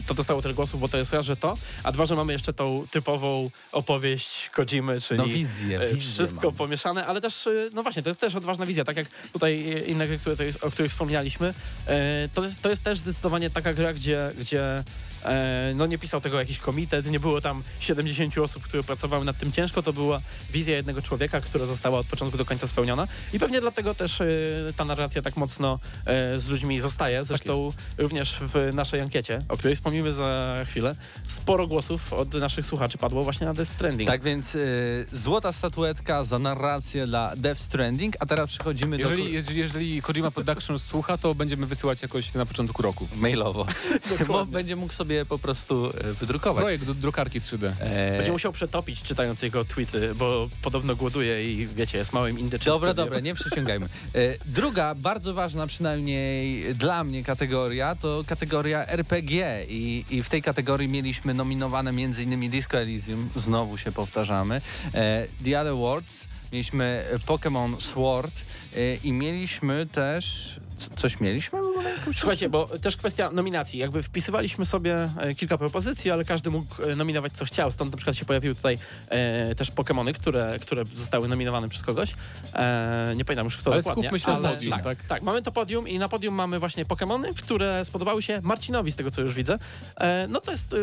[0.08, 2.54] to dostało tyle głosów, bo to jest raz, że to, a dwa, że mamy jeszcze
[2.54, 6.56] tą typową opowieść Kojimy, czyli No wizję, e, wizję wszystko mam.
[6.56, 10.08] pomieszane, ale też, e, no właśnie, to jest też odważna wizja, tak jak tutaj inne
[10.08, 11.54] gry, które, to o których wspomnieliśmy,
[11.88, 14.84] e, to, jest, to jest też zdecydowanie taka gra, gdzie, gdzie
[15.76, 19.52] no nie pisał tego jakiś komitet, nie było tam 70 osób, które pracowały nad tym
[19.52, 23.62] ciężko, to była wizja jednego człowieka, która została od początku do końca spełniona i pewnie
[23.62, 24.26] dlatego też e,
[24.78, 27.26] ta narracja tak mocno e, z ludźmi zostaje.
[27.26, 30.96] Zresztą również w naszej ankiecie, o której wspomnimy za chwilę,
[31.28, 34.10] sporo głosów od naszych słuchaczy padło właśnie na Death Stranding.
[34.10, 39.04] Tak więc y, złota statuetka za narrację dla Death Stranding, a teraz przechodzimy do...
[39.04, 43.08] Jeżeli, jeżeli, jeżeli Kojima Productions słucha, to będziemy wysyłać jakoś na początku roku.
[43.16, 43.66] Mailowo.
[44.28, 46.64] Bo będzie mógł sobie po prostu y, wydrukować.
[46.64, 47.72] Projekt do drukarki 3D.
[47.80, 52.66] E, Będzie musiał przetopić czytając jego tweety, bo podobno głoduje i wiecie, jest małym indyczym.
[52.66, 53.86] Dobra, dobra, nie przeciągajmy.
[53.86, 60.42] E, Druga, bardzo ważna przynajmniej dla mnie kategoria, to kategoria RPG i, i w tej
[60.42, 62.50] kategorii mieliśmy nominowane m.in.
[62.50, 64.62] Disco Elysium, znowu się powtarzamy,
[64.94, 68.34] e, The Other Worlds, mieliśmy Pokémon Sword
[68.76, 70.56] e, i mieliśmy też...
[70.78, 71.60] co- Coś mieliśmy?
[72.18, 73.80] Słuchajcie, bo też kwestia nominacji.
[73.80, 77.72] Jakby wpisywaliśmy sobie e, kilka propozycji, ale każdy mógł e, nominować co chciał.
[77.72, 78.78] Stąd na przykład się pojawiły tutaj
[79.10, 82.14] e, też Pokémony, które, które zostały nominowane przez kogoś.
[82.54, 84.04] E, nie pamiętam już kto Ale dokładnie.
[84.04, 85.04] skupmy się na ale, podium, tak, tak?
[85.04, 88.96] tak, mamy to podium i na podium mamy właśnie Pokémony, które spodobały się Marcinowi, z
[88.96, 89.60] tego co już widzę.
[89.98, 90.74] E, no to jest...
[90.74, 90.78] e,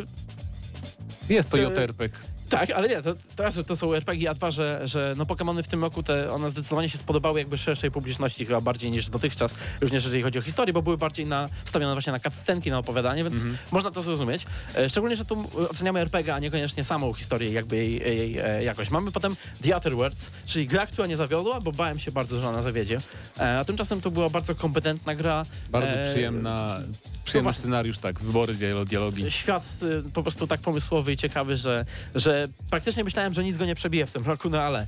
[1.35, 2.18] Jest to JRPG.
[2.52, 5.68] Tak, ale nie, to, to, to są RPG, a dwa, że, że no Pokémony w
[5.68, 10.04] tym roku te, one zdecydowanie się spodobały jakby szerszej publiczności chyba bardziej niż dotychczas, również
[10.04, 13.34] jeżeli chodzi o historię, bo były bardziej nastawione właśnie na cutscenki, na opowiadanie, więc
[13.70, 14.46] można to zrozumieć.
[14.76, 15.34] E, szczególnie, że tu
[15.64, 18.90] e, oceniamy RPG, a niekoniecznie samą historię jakby jej, jej e, jakość.
[18.90, 22.48] Mamy potem The Outer Worlds, czyli gra, która nie zawiodła, bo bałem się bardzo, że
[22.48, 22.98] ona zawiedzie.
[23.40, 25.46] E, a tymczasem to była bardzo kompetentna gra.
[25.70, 26.80] Bardzo E, przyjemna,
[27.24, 27.60] przyjemny właśnie.
[27.60, 29.30] scenariusz, tak, wybory, dialo- dialogi.
[29.30, 31.84] Świat y, po prostu tak pomysłowy i ciekawy, że,
[32.14, 34.87] że praktycznie myślałem, że nic go nie przebije w tym roku, no ale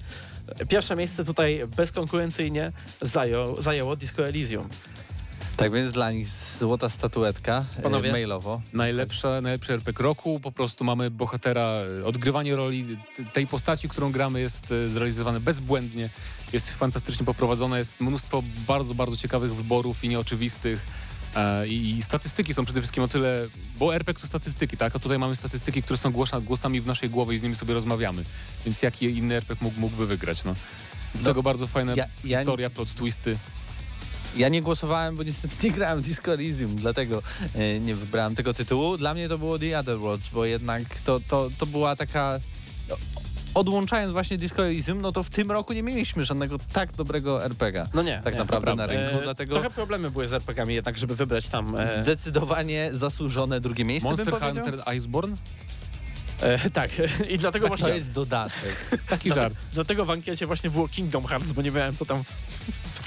[0.68, 4.68] pierwsze miejsce tutaj bezkonkurencyjnie zajął, zajęło Disco Elysium.
[5.56, 8.12] Tak więc dla nich złota statuetka e, Panowie?
[8.12, 8.62] mailowo.
[8.72, 12.98] Najlepsza, najlepszy RPG roku, po prostu mamy bohatera, e, odgrywanie roli
[13.32, 16.08] tej postaci, którą gramy jest e, zrealizowane bezbłędnie,
[16.52, 20.86] jest fantastycznie poprowadzone, jest mnóstwo bardzo, bardzo ciekawych wyborów i nieoczywistych
[21.68, 23.46] i, i statystyki są przede wszystkim o tyle,
[23.78, 27.36] bo RPG to statystyki, tak, a tutaj mamy statystyki, które są głosami w naszej głowie
[27.36, 28.24] i z nimi sobie rozmawiamy,
[28.66, 30.54] więc jaki inny RPG mógł, mógłby wygrać, no.
[31.14, 33.38] Do tego bardzo fajna ja- ja- historia, plot twisty.
[34.36, 37.22] Ja nie głosowałem, bo niestety nie grałem w Disco Elysium, dlatego
[37.54, 38.98] e, nie wybrałem tego tytułu.
[38.98, 42.40] Dla mnie to było The Other Worlds, bo jednak to, to, to była taka...
[43.54, 47.86] Odłączając właśnie Disco Elysium, no to w tym roku nie mieliśmy żadnego tak dobrego RPG.
[47.94, 50.74] No nie, Tak nie, naprawdę to na rynku, E, dlatego- Trochę problemy były z RPG-ami
[50.74, 51.76] jednak, żeby wybrać tam...
[51.76, 54.34] E, Zdecydowanie zasłużone drugie miejsce Monster.
[54.40, 55.36] Hunter Iceborne?
[56.42, 56.90] e, tak,
[57.32, 57.96] i dlatego To właśnie...
[57.96, 58.90] jest dodatek.
[59.08, 59.54] Taki żart.
[59.72, 62.22] Dlatego w ankiecie właśnie było Kingdom Hearts, bo nie miałem co tam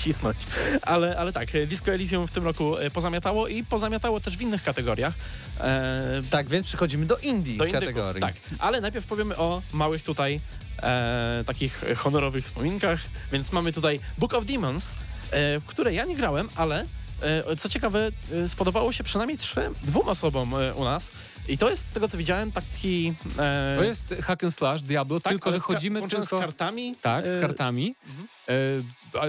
[0.08, 0.38] wcisnąć.
[0.82, 4.64] Ale, ale tak, Disco Elysium w tym roku e, pozamiatało i pozamiatało też w innych
[4.64, 5.14] kategoriach.
[5.60, 8.22] E, Tak, więc przechodzimy do indie do indyków, kategorii.
[8.22, 10.40] Tak, ale najpierw powiemy o małych tutaj
[10.84, 13.00] e, takich honorowych wspominkach,
[13.32, 14.84] więc mamy tutaj Book of Demons,
[15.32, 16.86] e, w które ja nie grałem, ale
[17.22, 18.10] e, co ciekawe,
[18.46, 21.12] e, spodobało się przynajmniej trzem, dwóm osobom u nas.
[21.48, 23.14] I to jest z tego co widziałem taki...
[23.40, 26.26] E, To jest hack and slash, Diablo, tak, tylko że chodzimy tylko...
[26.26, 26.96] z kartami.
[27.02, 27.96] Tak, z e, kartami.
[28.50, 28.54] E,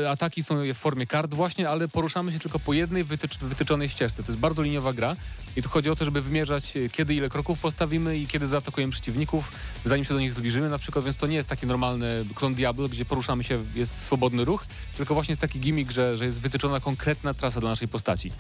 [0.06, 3.88] a- ataki są w formie kart właśnie, ale poruszamy się tylko po jednej wytycz, wytyczonej
[3.88, 4.22] ścieżce.
[4.22, 5.16] To jest bardzo liniowa gra
[5.56, 8.92] i tu chodzi o to, żeby wymierzać e, kiedy ile kroków postawimy i kiedy zaatakujemy
[8.92, 9.52] przeciwników,
[9.84, 12.88] zanim się do nich zbliżymy na przykład, więc to nie jest taki normalny klon Diablo,
[12.88, 16.80] gdzie poruszamy się, jest swobodny ruch, tylko właśnie jest taki gimmick, że, że jest wytyczona
[16.80, 18.32] konkretna trasa dla naszej postaci.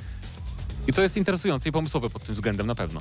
[0.88, 3.00] I to jest interesujące i pomysłowe pod tym względem na pewno.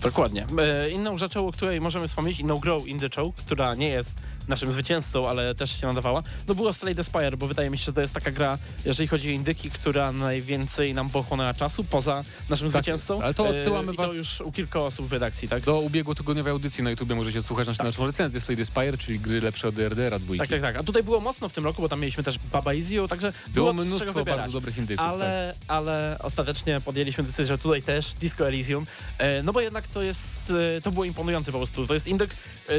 [0.00, 0.46] Dokładnie.
[0.58, 2.78] E, inną rzeczą, o której możemy wspomnieć, inną grą
[3.14, 4.10] Show, która nie jest
[4.48, 7.92] naszym zwycięzcą, ale też się nadawała, no było Slay Spire, bo wydaje mi się, że
[7.92, 12.72] to jest taka gra, jeżeli chodzi o indyki, która najwięcej nam pochłonęła czasu poza naszym
[12.72, 13.14] Tak zwycięzcą.
[13.14, 15.62] jest, ale to odsyłamy e, i was- to już u kilku osób w redakcji, tak?
[15.62, 17.86] Do ubiegłotygodniowej audycji na YouTubie możecie słuchać naszą, Tak.
[17.86, 20.38] naszą recenzję Slay the Spire, czyli gry lepsze od RDR-a dwójki.
[20.40, 20.76] Tak, tak, tak.
[20.76, 23.72] A tutaj było mocno w tym roku, bo tam mieliśmy też Baba Izio, także Było
[23.74, 24.38] było, mnóstwo wybierać.
[24.40, 25.06] bardzo dobrych indyków.
[25.06, 25.14] tak.
[25.14, 28.86] Ale, ale ostatecznie podjęliśmy decyzję, że tutaj też Disco Elysium,
[29.18, 30.28] e, no bo jednak to jest,
[30.76, 31.86] e, to było imponujące po prostu.
[31.86, 32.30] To jest indyk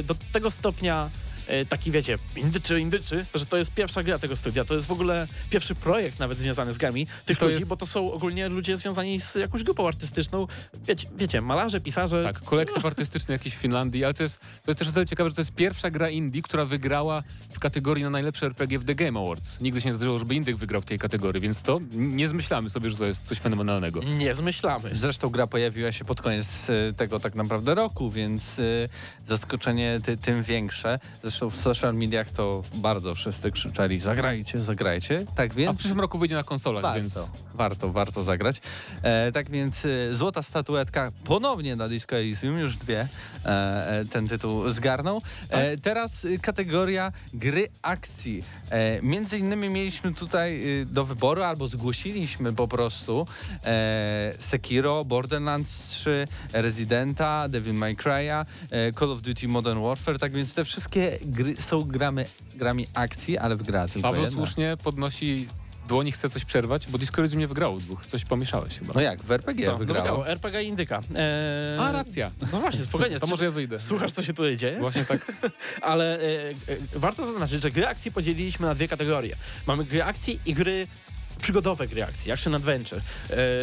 [0.03, 1.09] do tego stopnia
[1.69, 4.65] taki, wiecie, indyczy, indyczy, że to jest pierwsza gra tego studia.
[4.65, 7.77] To jest w ogóle pierwszy projekt nawet związany z grami tych to ludzi, jest- bo
[7.77, 10.47] to są ogólnie ludzie związani z jakąś grupą artystyczną.
[10.87, 12.23] Wiecie, wiecie malarze, pisarze.
[12.23, 15.29] Tak, kolektyw artystyczny jakiś w Finlandii, ale to jest, to jest też o tyle ciekawe,
[15.29, 18.95] że to jest pierwsza gra indie, która wygrała w kategorii na najlepsze RPG w The
[18.95, 19.61] Game Awards.
[19.61, 22.89] Nigdy się nie zdarzyło, żeby indyk wygrał w tej kategorii, więc to nie zmyślamy sobie,
[22.89, 24.03] że to jest coś fenomenalnego.
[24.03, 24.89] Nie zmyślamy.
[24.93, 28.63] Zresztą gra pojawiła się pod koniec e, tego tak naprawdę roku, więc e,
[29.27, 30.99] zaskoczenie ty, tym większe.
[31.21, 35.25] Zresztą w social mediach to bardzo wszyscy krzyczeli zagrajcie, zagrajcie.
[35.35, 37.19] Tak A w więc przyszłym roku wyjdzie na konsolach, warto, więc
[37.53, 38.61] warto, warto zagrać.
[39.03, 43.07] E, tak więc e, złota statuetka ponownie na Disco Elysium, już dwie
[43.45, 43.47] e,
[43.99, 45.21] e, ten tytuł zgarnął.
[45.49, 48.43] E, teraz e, kategoria gry akcji.
[48.69, 53.27] E, między innymi mieliśmy tutaj do wyboru, albo zgłosiliśmy po prostu
[54.39, 58.45] Sekiro, Borderlands 3, Residenta, Devil May Cry'a,
[58.99, 63.55] Call of Duty Modern Warfare, tak więc te wszystkie gry są gramy, grami akcji, ale
[63.55, 64.37] wygrała tylko Paweł jedna.
[64.37, 65.47] słusznie podnosi
[65.87, 68.05] dłoni, chce coś przerwać, bo Disco Elysium nie wygrało dwóch.
[68.05, 68.93] Coś pomieszałeś chyba.
[68.93, 69.71] No jak, w RPG Co?
[69.71, 70.01] No wygrało.
[70.01, 70.99] wygrało RPG i Indyka.
[71.15, 72.31] E, A, racja.
[72.53, 73.19] No właśnie, spokojnie.
[73.19, 73.79] To może ja wyjdę.
[73.79, 74.79] Słuchasz, co się tutaj dzieje?
[74.79, 75.31] Właśnie tak.
[75.81, 76.53] Ale e, e,
[76.95, 79.35] warto zaznaczyć, że gry akcji podzieliliśmy na dwie kategorie.
[79.67, 80.87] Mamy gry akcji i gry
[81.41, 82.99] przygodowe gry akcji, action adventure.
[82.99, 83.01] E,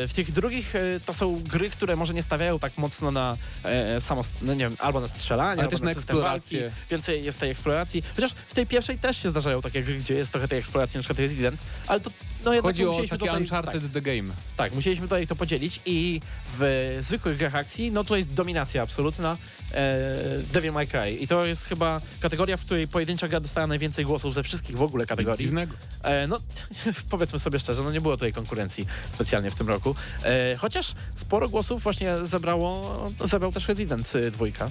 [0.09, 4.01] w tych drugich e, to są gry, które może nie stawiają tak mocno na e,
[4.01, 6.61] samo, no nie wiem, albo na strzelanie, Ale albo też na system eksplorację.
[6.61, 6.77] walki.
[6.91, 8.03] Więcej jest tej eksploracji.
[8.17, 11.03] Chociaż w tej pierwszej też się zdarzają takie gry, gdzie jest trochę tej eksploracji, na
[11.03, 12.11] przykład Resident, ale to
[12.47, 14.35] no jednak Chodzi o takie tutaj, Uncharted tak, The Game.
[14.57, 16.21] tak, musieliśmy tutaj to podzielić i
[16.59, 19.37] w zwykłych grach akcji, no to jest dominacja absolutna
[19.75, 20.05] e,
[20.53, 21.13] Devil May Cry.
[21.13, 24.83] I to jest chyba kategoria, w której pojedyncza gra dostała najwięcej głosów ze wszystkich w
[24.83, 25.45] ogóle Nic kategorii.
[25.47, 25.77] dziwnego.
[26.03, 26.39] E, no,
[27.11, 29.95] powiedzmy sobie szczerze, no nie było tutaj konkurencji specjalnie w tym roku.
[30.25, 34.71] E, chociaż sporo głosów właśnie zebrało, zebrał też Resident y, dwójka.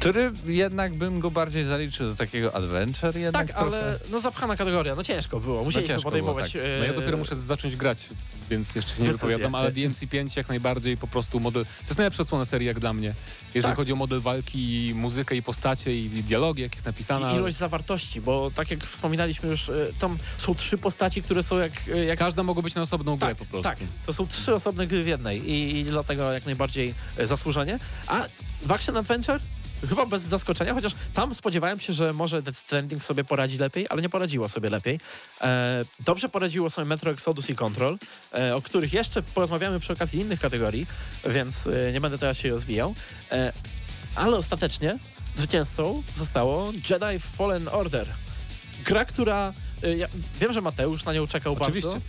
[0.00, 3.76] Który jednak bym go bardziej zaliczył do takiego adventure jednak Tak, trochę.
[3.78, 6.52] ale no zapchana kategoria, no ciężko było, musieliśmy ciężko podejmować...
[6.52, 8.04] było, e, No ja dopiero muszę zacząć grać,
[8.50, 9.28] więc jeszcze się nie Decyzję.
[9.28, 11.64] wypowiadam, ale DMC5 jak najbardziej po prostu model...
[11.64, 13.14] To jest najlepsza odsłona serii jak dla mnie.
[13.54, 13.76] Jeżeli Tak.
[13.76, 17.32] chodzi o model walki, i muzykę, i postacie, i dialogi, jak jest napisana.
[17.32, 21.56] I ilość zawartości, bo tak jak wspominaliśmy już, e, tam są trzy postaci, które są
[21.58, 21.72] jak...
[21.94, 23.62] e, jak Każda mogła być na osobną grę tak, po prostu.
[23.62, 27.78] tak, to są trzy osobne gry w jednej i, i dlatego jak najbardziej e, zasłużenie.
[28.06, 28.24] A
[28.68, 29.40] Action Adventure
[29.88, 34.02] chyba bez zaskoczenia, chociaż tam spodziewałem się, że może Death Stranding sobie poradzi lepiej, ale
[34.02, 35.00] nie poradziło sobie lepiej.
[35.40, 37.98] E, dobrze poradziło sobie Metro Exodus i Control,
[38.34, 40.86] e, o których jeszcze porozmawiamy przy okazji innych kategorii,
[41.26, 42.94] więc e, nie będę teraz się rozwijał.
[43.32, 43.52] E,
[44.14, 44.98] ale ostatecznie
[45.36, 48.06] zwycięzcą zostało Jedi Fallen Order.
[48.84, 49.52] Gra, która...
[49.82, 50.06] e, Ja
[50.40, 51.90] wiem, że Mateusz na nią czekał Oczywiście.
[51.90, 52.04] bardzo.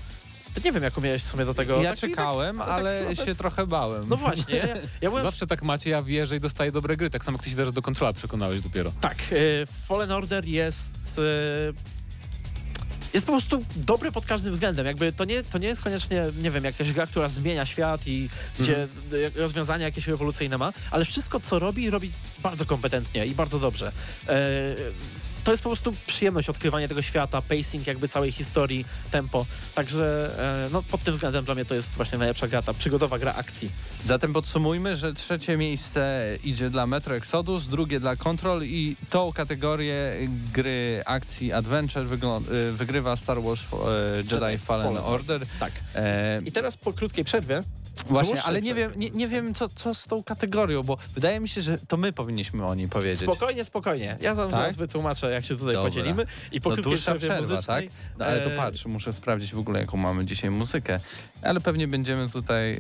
[0.66, 1.82] Nie wiem, jaką miałeś w sumie do tego.
[1.82, 4.10] Ja Taki- czekałem, tak- ale tak się bez- trochę bałem.
[4.10, 4.68] No właśnie, ja,
[5.02, 5.24] ja byłem...
[5.24, 7.74] Zawsze tak macie, ja wierzę i dostaję dobre gry, tak samo jak ty się teraz
[7.74, 8.92] do kontrola przekonałeś dopiero.
[9.02, 9.36] Tak, e,
[9.88, 10.90] Fallen Order jest...
[11.18, 12.00] e,
[13.14, 14.86] Jest po prostu dobry pod każdym względem.
[14.86, 18.30] Jakby to nie, to nie jest koniecznie, nie wiem, jakaś gra, która zmienia świat i
[18.60, 18.88] gdzie e,
[19.36, 22.12] rozwiązania jakieś rewolucyjne ma, ale wszystko, co robi, robi
[22.44, 23.92] bardzo kompetentnie i bardzo dobrze.
[25.40, 29.46] E, to jest po prostu przyjemność odkrywania tego świata, pacing jakby całej historii, tempo.
[29.76, 30.32] Także
[30.66, 33.34] e, no, pod tym względem dla mnie to jest właśnie najlepsza gra, ta przygodowa gra
[33.36, 33.72] akcji.
[34.06, 40.14] Zatem podsumujmy, że trzecie miejsce idzie dla Metro Exodus, drugie dla Control i tą kategorię
[40.54, 45.42] gry akcji adventure y, wygrywa Star Wars e, Jedi, Jedi Fallen Fallen Order.
[45.60, 45.72] Tak.
[45.96, 47.64] E, I teraz po krótkiej przerwie
[48.08, 51.50] właśnie, ale nie wiem, nie, nie wiem co, co z tą kategorią, bo wydaje mi
[51.50, 53.30] się, że to my powinniśmy o niej powiedzieć.
[53.30, 54.18] Spokojnie, spokojnie.
[54.22, 54.60] Ja wam Tak?
[54.60, 55.90] zaraz wytłumaczę, jak się tutaj Dobra.
[55.90, 56.26] podzielimy.
[56.52, 57.50] I po No krótkiej dłuższa przerwa, tak?
[57.50, 61.00] muzycznej, No ale to e, patrz, muszę sprawdzić w ogóle, jaką mamy dzisiaj muzykę.
[61.44, 62.80] Ale pewnie będziemy tutaj e,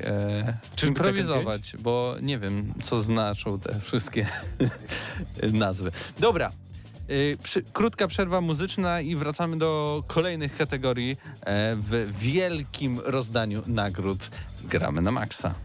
[0.76, 4.28] Czyżby improwizować, bo nie wiem, co znaczą te wszystkie
[5.54, 5.92] nazwy.
[6.20, 6.52] Dobra.
[7.12, 14.30] Y, Przy, krótka przerwa muzyczna i wracamy do kolejnych kategorii e, w wielkim rozdaniu nagród.
[14.64, 15.56] Gramy na maksa.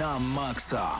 [0.00, 0.96] Na maksa.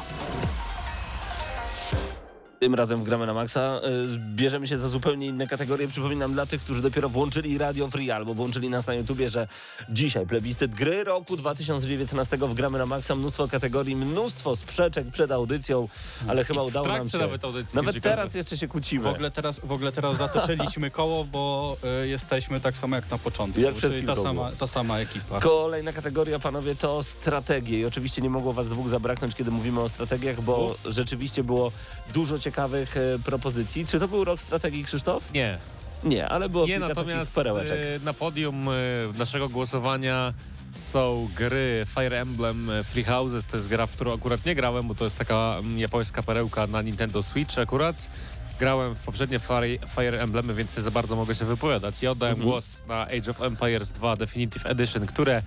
[2.60, 3.80] Tym razem w Gramy na Maxa
[4.14, 5.88] y, bierzemy się za zupełnie inne kategorie.
[5.88, 9.48] Przypominam dla tych, którzy dopiero włączyli Radio Free albo włączyli nas na YouTubie, że
[9.88, 13.14] dzisiaj plebiscyt gry roku 2019 w Gramy na Maxa.
[13.14, 15.88] Mnóstwo kategorii, mnóstwo sprzeczek przed audycją,
[16.28, 17.18] ale chyba w udało nam się.
[17.18, 19.04] nawet audycji Nawet teraz jeszcze się kłócimy.
[19.04, 23.18] W ogóle teraz, w ogóle teraz zatoczyliśmy koło, bo y, jesteśmy tak samo jak na
[23.18, 23.60] początku.
[23.60, 25.40] Jak przed czyli ta sama, ta sama ekipa.
[25.40, 27.80] Kolejna kategoria, panowie, to strategie.
[27.80, 31.72] I oczywiście nie mogło was dwóch zabraknąć, kiedy mówimy o strategiach, bo rzeczywiście było
[32.14, 33.86] dużo ciekawych e, propozycji.
[33.86, 35.32] Czy to był rok strategii, Krzysztof?
[35.32, 35.58] Nie,
[36.04, 37.78] Nie, ale było nie kilka natomiast perełeczek.
[38.02, 38.72] e, na podium e,
[39.18, 40.34] naszego głosowania
[40.74, 44.94] są gry Fire Emblem Free Houses, to jest gra, w którą akurat nie grałem, bo
[44.94, 48.10] to jest taka mm, japońska perełka na Nintendo Switch akurat.
[48.58, 52.02] Grałem w poprzednie Fire, Fire Emblemy, więc nie za bardzo mogę się wypowiadać.
[52.02, 52.50] Ja oddałem Mhm.
[52.50, 55.42] głos na Age of Empires 2 Definitive Edition, które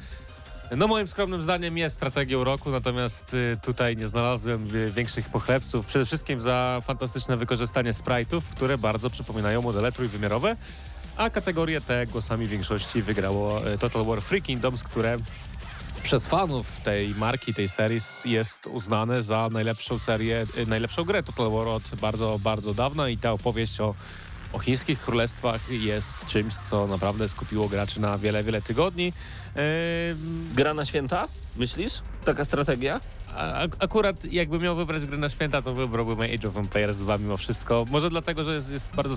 [0.71, 5.85] no moim skromnym zdaniem jest strategią roku, natomiast y, tutaj nie znalazłem y, większych pochlebców.
[5.85, 10.55] Przede wszystkim za fantastyczne wykorzystanie sprite'ów, które bardzo przypominają modele trójwymiarowe,
[11.17, 15.17] a kategorię te głosami większości wygrało y, Total War Free Kingdoms, które
[16.03, 21.67] przez fanów tej marki, tej serii jest uznane za najlepszą serię, najlepszą grę Total War
[21.67, 23.95] od bardzo, bardzo dawna i ta opowieść o,
[24.53, 29.13] o chińskich królestwach jest czymś, co naprawdę skupiło graczy na wiele, wiele tygodni.
[30.53, 31.93] Gra na święta, myślisz?
[32.25, 32.99] Taka strategia?
[33.79, 37.85] akurat jakbym miał wybrać grę na święta, to wybrałbym Age of Empires 2 mimo wszystko.
[37.91, 39.15] Może dlatego, że jest, jest bardzo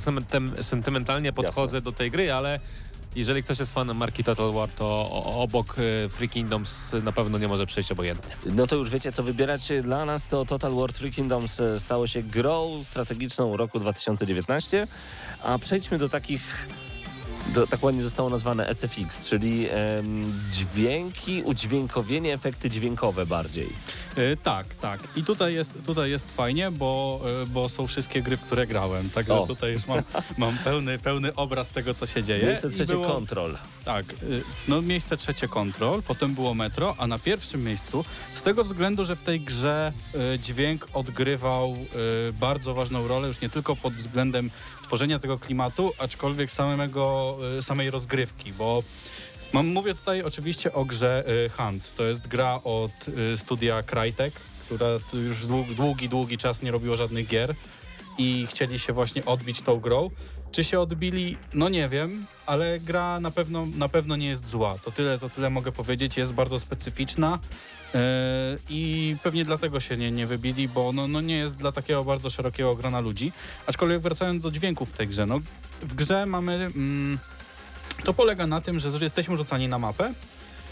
[0.63, 2.61] sentymentalnie podchodzę do tej gry, ale
[3.17, 5.77] jeżeli ktoś jest fanem marki Total War, to obok
[6.11, 8.37] Free Kingdoms na pewno nie może przejść obojętnie.
[8.47, 10.27] No to już wiecie, co wybierać dla nas.
[10.27, 14.87] To Total War Three Kingdoms e, stało się grą strategiczną roku 2019.
[15.45, 16.69] A przejdźmy do takich,
[17.55, 23.69] do, tak ładnie zostało nazwane SFX, czyli em, dźwięki, udźwiękowienie, efekty dźwiękowe bardziej.
[24.19, 25.01] Y, tak, tak.
[25.17, 29.11] I tutaj jest, tutaj jest fajnie, bo, y, bo są wszystkie gry, w które grałem.
[29.11, 29.47] Także O.
[29.47, 30.03] tutaj już mam,
[30.39, 32.47] mam pełny, pełny obraz tego, co się dzieje.
[32.47, 33.59] Miejsce trzecie było- kontrol.
[33.85, 38.65] Tak, y, no miejsce trzecie Control, potem było Metro, a na pierwszym miejscu z tego
[38.65, 39.93] względu, że w tej grze
[40.35, 41.77] y, dźwięk odgrywał
[42.29, 44.51] y, bardzo ważną rolę, już nie tylko pod względem
[44.83, 48.83] tworzenia tego klimatu, aczkolwiek samego, y, samej rozgrywki, bo
[49.53, 51.95] mam, mówię tutaj oczywiście o grze y, Hunt.
[51.97, 54.35] To jest gra od y, studia Crytek,
[54.65, 57.55] która już długi, długi, czas nie robiło żadnych gier
[58.19, 60.11] i chcieli się właśnie odbić tą grą.
[60.53, 61.37] Czy się odbili?
[61.55, 64.75] No nie wiem, ale gra na pewno, na pewno nie jest zła.
[64.85, 66.17] To tyle, to tyle mogę powiedzieć.
[66.17, 67.39] Jest bardzo specyficzna
[67.95, 68.01] yy,
[68.69, 72.31] i pewnie dlatego się nie, nie wybili, bo no, no nie jest dla takiego bardzo
[72.31, 73.33] szerokiego grona ludzi.
[73.67, 75.41] Aczkolwiek wracając do dźwięków w tej grze, no
[75.81, 76.53] w grze mamy...
[76.53, 77.19] Mm,
[78.05, 80.13] to polega na tym, że jesteśmy rzucani na mapę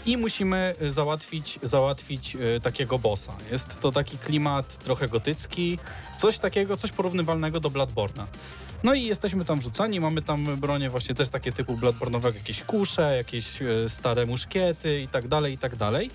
[0.05, 3.33] i musimy załatwić, załatwić y, takiego bossa.
[3.51, 5.79] Jest to taki klimat trochę gotycki,
[6.19, 8.25] coś takiego, coś porównywalnego do Bloodborne'a.
[8.85, 13.17] No i jesteśmy tam wrzucani, mamy tam bronie właśnie też takie typu Bloodborne'owego, jakieś kusze,
[13.17, 16.11] jakieś y, stare muszkiety i tak dalej, i tak dalej.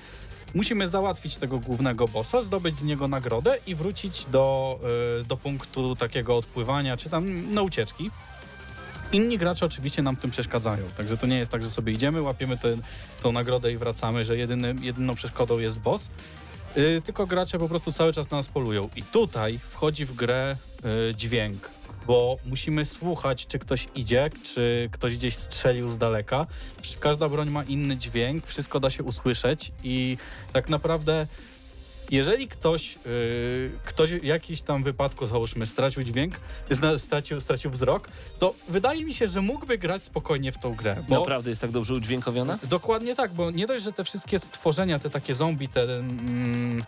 [0.54, 4.78] Musimy załatwić tego głównego bossa, zdobyć z niego nagrodę i wrócić do,
[5.20, 8.10] y, do punktu takiego odpływania, czy tam na ucieczki.
[9.12, 12.22] Inni gracze oczywiście nam w tym przeszkadzają, także to nie jest tak, że sobie idziemy,
[12.22, 12.76] łapiemy tę
[13.22, 16.08] tą nagrodę i wracamy, że jedynym, jedyną przeszkodą jest boss,
[16.76, 18.88] yy, tylko gracze po prostu cały czas na nas polują.
[18.96, 25.16] I tutaj wchodzi w grę yy, dźwięk, bo musimy słuchać, czy ktoś idzie, czy ktoś
[25.16, 26.46] gdzieś strzelił z daleka.
[27.00, 30.16] Każda broń ma inny dźwięk, wszystko da się usłyszeć i
[30.52, 31.26] tak naprawdę
[32.10, 36.40] jeżeli ktoś, yy, ktoś w jakimś tam wypadku, załóżmy, stracił dźwięk,
[36.70, 41.04] zna, stracił, stracił wzrok, to wydaje mi się, że mógłby grać spokojnie w tą grę.
[41.08, 42.58] Naprawdę jest tak dobrze udźwiękowiona?
[42.62, 46.82] Dokładnie tak, bo nie dość, że te wszystkie stworzenia, te takie zombie, te, mm,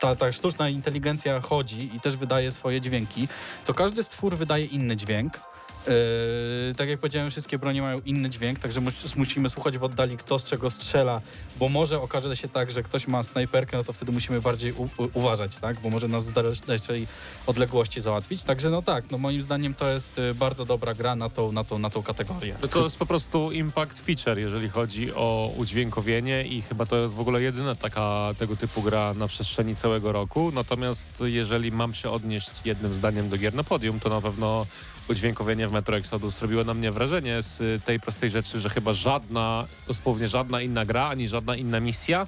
[0.00, 3.28] ta, ta sztuczna inteligencja chodzi i też wydaje swoje dźwięki,
[3.64, 5.53] to każdy stwór wydaje inny dźwięk.
[5.86, 10.16] Yy, tak jak powiedziałem, wszystkie bronie mają inny dźwięk, także mus- musimy słuchać w oddali,
[10.16, 11.20] kto z czego strzela,
[11.56, 14.74] bo może okaże się tak, że ktoś ma snajperkę, no to wtedy musimy bardziej
[15.14, 15.80] uważać, tak?
[15.80, 17.06] Bo może nas z dalszej
[17.46, 18.42] odległości załatwić.
[18.42, 21.64] Także no tak, no moim zdaniem to jest y, bardzo dobra gra na tą, na
[21.64, 22.56] tą, na tą kategorię.
[22.62, 27.14] No to jest po prostu impact feature, jeżeli chodzi o udźwiękowienie i chyba to jest
[27.14, 30.52] w ogóle jedyna taka tego typu gra na przestrzeni całego roku.
[30.54, 34.66] Natomiast jeżeli mam się odnieść jednym zdaniem do gier na podium, to na pewno
[35.08, 39.66] udźwiękowienie w Metro Exodus zrobiło na mnie wrażenie z tej prostej rzeczy, że chyba żadna,
[39.86, 42.26] dosłownie żadna inna gra, ani żadna inna misja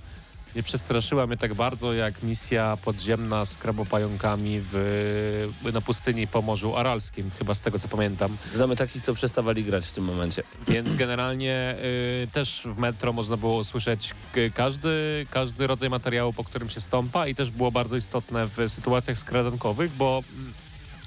[0.57, 6.77] nie przestraszyła mnie tak bardzo jak misja podziemna z krabopająkami w, na pustyni po Morzu
[6.77, 8.37] Aralskim, chyba z tego co pamiętam.
[8.55, 10.43] Znamy takich, co przestawali grać w tym momencie.
[10.69, 11.77] Więc generalnie
[12.25, 14.15] y, też w metro można było usłyszeć
[14.55, 19.19] każdy, każdy rodzaj materiału, po którym się stąpa i też było bardzo istotne w sytuacjach
[19.19, 20.53] skradankowych, bo mm,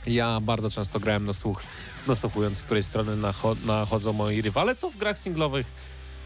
[0.07, 1.63] Ja bardzo często grałem na słuch,
[2.07, 5.71] nasłuchując, z której strony nacho- nachodzą moi rywale, co w grach singlowych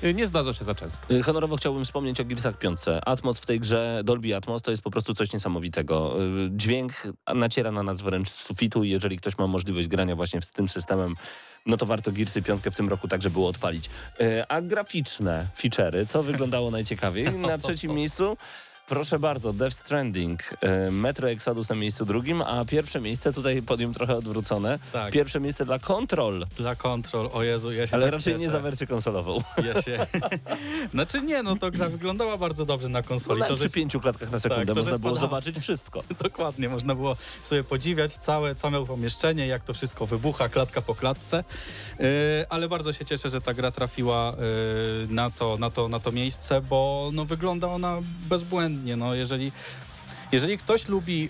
[0.04, 1.14] y, nie zdarza się za często.
[1.14, 2.80] Y, Honorowo chciałbym wspomnieć o Gearsach 5.
[3.06, 6.24] Atmos w tej grze, Dolby Atmos, to jest po prostu coś niesamowitego.
[6.24, 6.94] Y, Dźwięk
[7.36, 10.70] naciera na nas wręcz z sufitu i jeżeli ktoś ma możliwość grania właśnie z tym
[10.70, 11.14] systemem,
[11.66, 13.90] no to warto Gearsy 5 w tym roku także było odpalić.
[14.50, 17.32] A graficzne feature'y, co wyglądało najciekawiej?
[17.34, 18.38] Na trzecim miejscu
[18.88, 20.42] Proszę bardzo, Death Stranding,
[20.88, 25.40] y, Metro Exodus na miejscu drugim, a pierwsze miejsce, tutaj podium trochę odwrócone, Tak, pierwsze
[25.40, 28.46] miejsce dla Control, dla kontrol, o Jezu, ja się ale tak raczej cieszę.
[28.46, 29.42] nie za wersję konsolową.
[29.66, 30.08] Ja się...
[30.94, 33.40] znaczy nie, no to gra wyglądała bardzo dobrze na No, konsoli.
[33.40, 36.04] nawet to, przy że pięciu klatkach na sekundę Tak, można było zobaczyć wszystko.
[36.24, 41.44] Dokładnie, można było sobie podziwiać całe, całe pomieszczenie, jak to wszystko wybucha, klatka po klatce.
[42.00, 42.06] Yy,
[42.50, 44.34] ale bardzo się cieszę, że ta gra trafiła
[45.02, 47.98] yy, na, to, na, to, na to miejsce, bo no, wygląda ona
[48.30, 48.73] bezbłędnie.
[48.98, 49.52] No, jeżeli,
[50.32, 51.30] jeżeli ktoś lubi yy,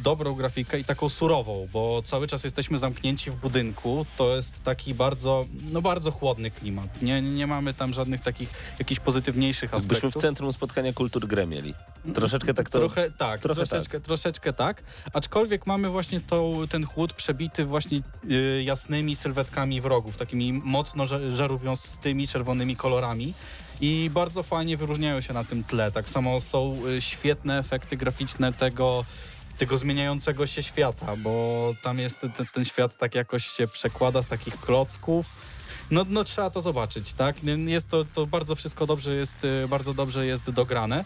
[0.00, 4.94] dobrą grafikę i taką surową, bo cały czas jesteśmy zamknięci w budynku, to jest taki
[4.94, 7.02] bardzo, no, bardzo chłodny klimat.
[7.02, 8.48] Nie, nie mamy tam żadnych takich
[8.78, 10.22] jakichś pozytywniejszych Jakbyśmy w aspektów.
[10.22, 11.74] centrum spotkania kultur grę mieli.
[12.14, 12.78] Troszeczkę tak to...
[12.78, 14.82] Trochę tak, trochę troszeczkę, troszeczkę tak.
[15.12, 18.00] Aczkolwiek mamy właśnie tą, ten chłód przebity właśnie
[18.30, 23.34] y, jasnymi sylwetkami wrogów, takimi mocno ża- żarówiącymi czerwonymi kolorami.
[23.80, 25.92] I bardzo fajnie wyróżniają się na tym tle.
[25.92, 29.04] Tak samo są y, świetne efekty graficzne tego,
[29.58, 34.26] tego zmieniającego się świata, bo tam jest ten, ten świat tak jakoś się przekłada z
[34.26, 35.26] takich klocków.
[35.90, 37.36] No, no trzeba to zobaczyć, tak?
[37.66, 41.04] Jest to, to bardzo wszystko dobrze jest, y, bardzo dobrze jest dograne.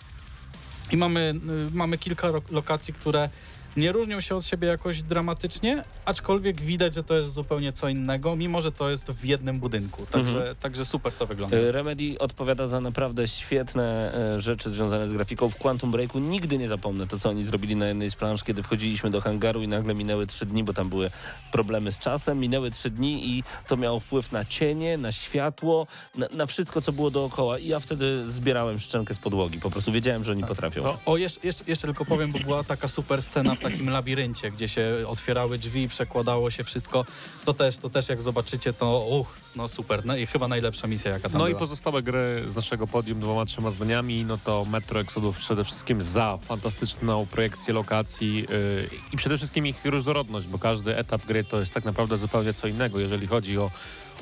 [0.92, 1.34] I mamy,
[1.70, 3.28] y, mamy kilka lokacji, które
[3.76, 8.36] nie różnią się od siebie jakoś dramatycznie, aczkolwiek widać, że to jest zupełnie co innego,
[8.36, 10.06] mimo że to jest w jednym budynku.
[10.06, 10.56] Także, Mhm.
[10.56, 11.56] także super to wygląda.
[11.56, 15.48] Y, Remedy odpowiada za naprawdę świetne e, rzeczy związane z grafiką.
[15.50, 18.62] W Quantum Breaku nigdy nie zapomnę to, co oni zrobili na jednej z plansz, kiedy
[18.62, 21.10] wchodziliśmy do hangaru i nagle minęły trzy dni, bo tam były
[21.52, 22.38] problemy z czasem.
[22.40, 26.92] Minęły trzy dni i to miało wpływ na cienie, na światło, na, na wszystko, co
[26.92, 27.58] było dookoła.
[27.58, 29.58] I ja wtedy zbierałem szczękę z podłogi.
[29.60, 30.82] Po prostu wiedziałem, że oni potrafią.
[30.82, 34.50] No, o, jeszcze, jeszcze, jeszcze tylko powiem, bo była taka super scena w takim labiryncie,
[34.50, 37.04] gdzie się otwierały drzwi, przekładało się wszystko.
[37.44, 40.06] To też, to też jak zobaczycie, to uch, no super.
[40.06, 41.60] No i chyba najlepsza misja, jaka tam No i była.
[41.60, 46.38] pozostałe gry z naszego podium dwoma, trzema zdaniami, no to Metro Exodus przede wszystkim za
[46.42, 51.74] fantastyczną projekcję lokacji yy, i przede wszystkim ich różnorodność, bo każdy etap gry to jest
[51.74, 53.70] tak naprawdę zupełnie co innego, jeżeli chodzi o,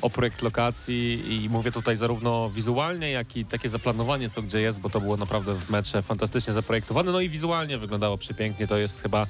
[0.02, 4.80] o projekt lokacji i mówię tutaj zarówno wizualnie, jak i takie zaplanowanie, co gdzie jest,
[4.80, 9.02] bo to było naprawdę w metrze fantastycznie zaprojektowane, no i wizualnie wyglądało przepięknie, to jest
[9.02, 9.26] chyba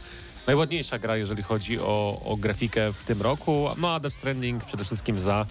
[0.46, 4.84] najładniejsza gra, jeżeli chodzi o, o grafikę w tym roku, no a Death Stranding przede
[4.84, 5.46] wszystkim za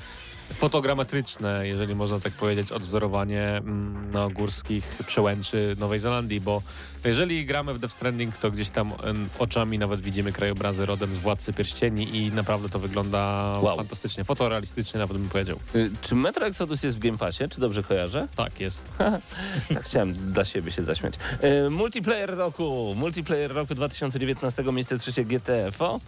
[0.53, 6.61] fotogrametryczne, jeżeli można tak powiedzieć, odwzorowanie mm, no, górskich przełęczy Nowej Zelandii, bo
[7.05, 8.93] jeżeli gramy w Death Stranding, to gdzieś tam
[9.39, 13.17] oczami nawet widzimy krajobrazy rodem z Władcy Pierścieni i naprawdę to wygląda
[13.61, 13.75] Wow.
[13.77, 15.59] fantastycznie, fotorealistycznie nawet bym powiedział.
[15.75, 17.43] Y, Czy Metro Exodus jest w Game Passie?
[17.49, 18.27] Czy dobrze kojarzę?
[18.35, 18.81] Tak jest.
[19.73, 21.13] Tak chciałem dla siebie się zaśmiać.
[21.41, 22.93] E, multiplayer roku.
[22.97, 25.99] Multiplayer roku 2019, miejsce trzecie GTFO.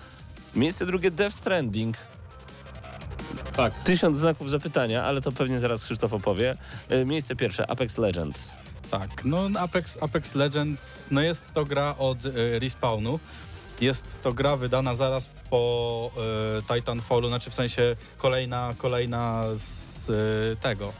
[0.56, 1.98] Miejsce drugie Death Stranding.
[3.60, 3.84] Tak.
[3.84, 6.56] Tysiąc znaków zapytania, ale to pewnie zaraz Krzysztof opowie.
[6.90, 8.50] E, miejsce pierwsze Apex Legends.
[8.92, 13.20] Tak, no Apex, Apex Legends, no jest to gra od y, Respawnu.
[13.82, 16.12] Jest to gra wydana zaraz po
[16.60, 20.94] y, Titanfallu, znaczy w sensie kolejna, kolejna z y, tego.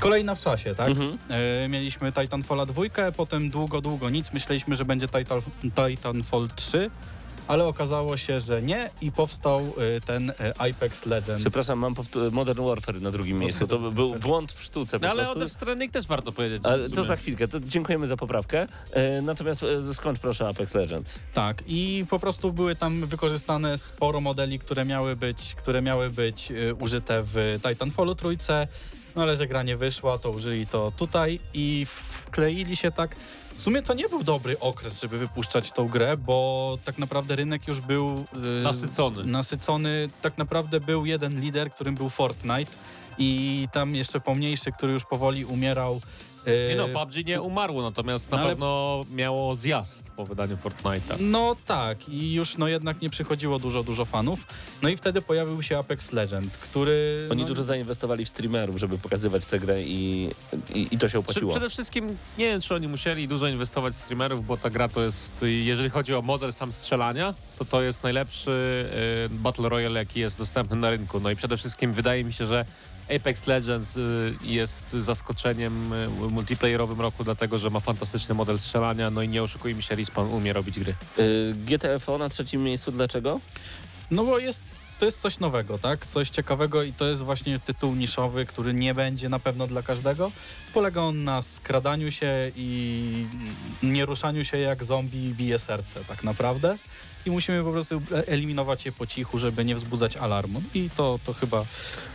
[0.00, 0.88] Kolejna w czasie, tak?
[0.88, 1.18] Mhm.
[1.64, 4.32] Y, mieliśmy Titanfalla dwójkę, potem długo, długo nic.
[4.32, 5.40] Myśleliśmy, że będzie Titan,
[5.74, 6.90] Titanfall 3,
[7.48, 9.60] ale okazało się, że nie i powstał
[9.96, 11.42] y, ten y, Apex Legends.
[11.42, 11.94] Przepraszam, mam
[12.32, 13.66] Modern Warfare na drugim miejscu.
[13.66, 15.34] To był błąd w sztuce No ale o.
[15.34, 16.62] Death Stranding też warto powiedzieć.
[16.94, 18.66] To za chwilkę, to dziękujemy za poprawkę.
[18.92, 21.18] E, natomiast e, skąd proszę Apex Legends?
[21.34, 26.50] Tak, i po prostu były tam wykorzystane sporo modeli, które miały być, które miały być
[26.50, 28.68] y, użyte w Titanfallu trójce,
[29.16, 31.86] no ale że gra nie wyszła, to użyli to tutaj i
[32.26, 33.16] wkleili się tak.
[33.56, 37.68] W sumie to nie był dobry okres, żeby wypuszczać tą grę, bo tak naprawdę rynek
[37.68, 38.24] już był
[38.60, 39.24] y, Nasycony.
[39.24, 40.08] nasycony.
[40.22, 42.72] Tak naprawdę był jeden lider, którym był Fortnite
[43.18, 46.00] i tam jeszcze pomniejszy, który już powoli umierał.
[46.48, 50.56] Y, Nie no, PUBG nie umarło, natomiast na No ale- pewno miało zjazd po wydaniu
[50.56, 51.20] Fortnite'a.
[51.20, 54.46] No tak, i już no jednak nie przychodziło dużo, dużo fanów.
[54.82, 57.28] No i wtedy pojawił się Apex Legend, który...
[57.30, 60.30] Oni no, dużo zainwestowali w streamerów, żeby pokazywać tę grę i,
[60.74, 61.50] i, i to się opłaciło.
[61.50, 65.02] przede wszystkim nie wiem, czy oni musieli dużo inwestować w streamerów, bo ta gra to
[65.02, 68.50] jest, jeżeli chodzi o model sam strzelania, to to jest najlepszy
[69.26, 71.20] y, Battle Royale, jaki jest dostępny na rynku.
[71.20, 72.64] No i przede wszystkim wydaje mi się, że
[73.16, 79.22] Apex Legends y, jest zaskoczeniem y, multiplayerowym roku, dlatego że ma fantastyczny model strzelania, no
[79.22, 80.94] i nie oszukujmy się, Respawn umie robić gry.
[81.18, 83.40] Y, GTFO na trzecim miejscu, dlaczego?
[84.10, 84.62] No bo jest,
[84.98, 86.06] to jest coś nowego, tak?
[86.06, 90.32] Coś ciekawego i to jest właśnie tytuł niszowy, który nie będzie na pewno dla każdego.
[90.74, 93.26] Polega on na skradaniu się i
[93.82, 96.76] nie ruszaniu się jak zombie bije serce tak naprawdę.
[97.26, 100.62] I musimy po prostu e- eliminować je po cichu, żeby nie wzbudzać alarmu.
[100.74, 101.64] I to, to chyba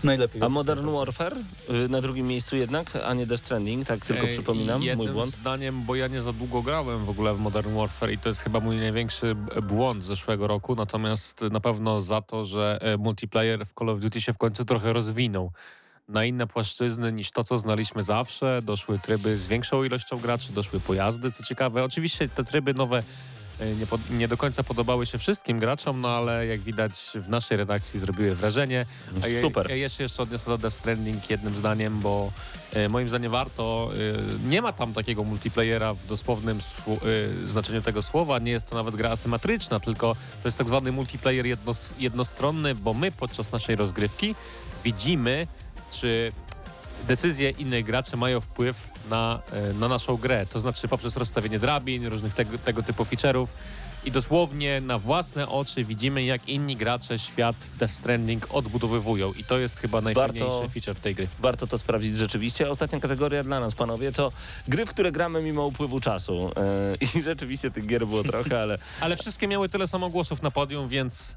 [0.04, 0.44] najlepiej.
[0.44, 1.38] A Modern Warfare
[1.86, 5.34] y, na drugim miejscu jednak, a nie Death Stranding, tak tylko Ej, przypominam, mój błąd.
[5.34, 8.42] zdaniem, bo ja nie za długo grałem w ogóle w Modern Warfare i to jest
[8.42, 13.74] chyba mój największy błąd zeszłego roku, natomiast na pewno za to, że e, multiplayer w
[13.74, 15.52] Call of Duty się w końcu trochę rozwinął
[16.08, 18.60] na inne płaszczyzny niż to, co znaliśmy zawsze.
[18.64, 21.84] Doszły tryby z większą ilością graczy, doszły pojazdy, co ciekawe.
[21.84, 23.04] Oczywiście te tryby nowe
[23.80, 27.58] nie, pod, nie do końca podobały się wszystkim graczom, no ale jak widać w naszej
[27.58, 28.86] redakcji zrobiły wrażenie.
[29.22, 29.70] A Super.
[29.70, 32.32] Ja jeszcze jeszcze odniosę do Death Stranding jednym zdaniem, bo
[32.74, 33.92] e, moim zdaniem warto.
[34.46, 38.40] e, nie ma tam takiego multiplayera w dosłownym e, znaczeniu tego słowa.
[38.40, 42.94] Nie jest to nawet gra asymetryczna, tylko to jest tak zwany multiplayer jednos, jednostronny, bo
[42.94, 44.36] my podczas naszej rozgrywki
[44.84, 45.48] widzimy,
[45.92, 46.32] czy
[47.08, 50.46] decyzje innych graczy mają wpływ na, e, na naszą grę.
[50.46, 53.48] To znaczy poprzez rozstawienie drabin, różnych tego, tego typu feature'ów
[54.06, 59.44] i dosłownie na własne oczy widzimy, jak inni gracze świat w Death Stranding odbudowywują i
[59.44, 61.28] to jest chyba najfajniejszy feature tej gry.
[61.40, 62.70] Warto to sprawdzić rzeczywiście.
[62.70, 64.32] Ostatnia kategoria dla nas, panowie, to
[64.68, 66.52] gry, w które gramy mimo upływu czasu.
[66.58, 70.52] E, I rzeczywiście tych gier było trochę, ale Ale wszystkie miały tyle samo głosów na
[70.52, 71.36] podium, więc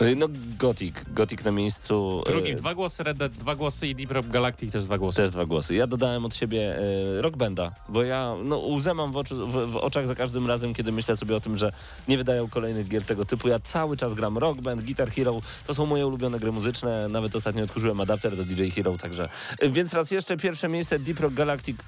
[0.00, 0.26] e, no
[0.58, 2.22] Gothic, Gothic na miejscu.
[2.26, 5.16] e, drugim dwa głosy, Red Dead dwa głosy i Deep Rock Galactic też dwa głosy.
[5.16, 5.74] Też dwa głosy.
[5.74, 6.78] Ja dodałem od siebie
[7.20, 10.74] Rock Banda, bo ja no, łzę mam w, oczu, w, w oczach za każdym razem,
[10.74, 11.72] kiedy myślę sobie o tym, że
[12.08, 13.48] nie wydają kolejnych gier tego typu.
[13.48, 15.40] Ja cały czas gram Rock Band, Guitar Hero.
[15.66, 17.08] To są moje ulubione gry muzyczne.
[17.08, 19.28] Nawet ostatnio odkurzyłem adapter do DJ Hero, także...
[19.62, 21.82] Więc raz jeszcze pierwsze miejsce Deep Rock Galactic.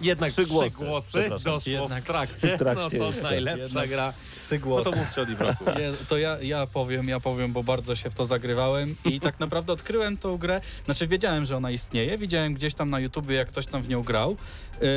[0.00, 1.52] Jednak Trzy trzy głosy, głosy, przepraszam.
[1.52, 2.56] doszło Jednak w trakcie.
[2.56, 3.22] w trakcie no to jeszcze.
[3.22, 4.12] najlepsza Jednak gra.
[4.32, 4.90] Trzy No głosy.
[4.90, 5.24] to mówcie o.
[5.78, 9.40] Nie, to ja, ja powiem, ja powiem, bo bardzo się w to zagrywałem i tak
[9.44, 13.48] naprawdę odkryłem tą grę, znaczy wiedziałem, że ona istnieje, widziałem gdzieś tam na YouTubie, jak
[13.48, 14.30] ktoś tam w nią grał
[14.80, 14.88] yy,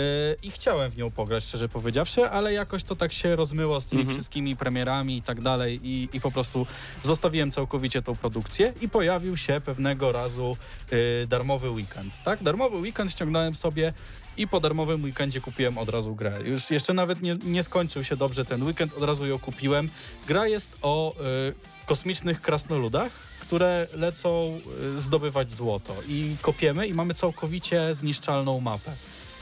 [0.43, 4.01] i chciałem w nią pograć, szczerze powiedziawszy, ale jakoś to tak się rozmyło z tymi
[4.01, 4.17] Mhm.
[4.19, 6.67] wszystkimi premierami i tak dalej i, i po prostu
[7.03, 10.57] zostawiłem całkowicie tą produkcję i pojawił się pewnego razu
[10.91, 12.43] yy, darmowy weekend, tak?
[12.43, 13.93] Darmowy weekend ściągnąłem sobie
[14.41, 16.39] i po darmowym weekendzie kupiłem od razu grę.
[16.45, 19.89] Już jeszcze nawet nie, nie skończył się dobrze ten weekend, od razu ją kupiłem.
[20.27, 21.13] Gra jest o
[21.49, 24.59] y, kosmicznych krasnoludach, które lecą
[24.97, 28.91] y, zdobywać złoto i kopiemy i mamy całkowicie zniszczalną mapę.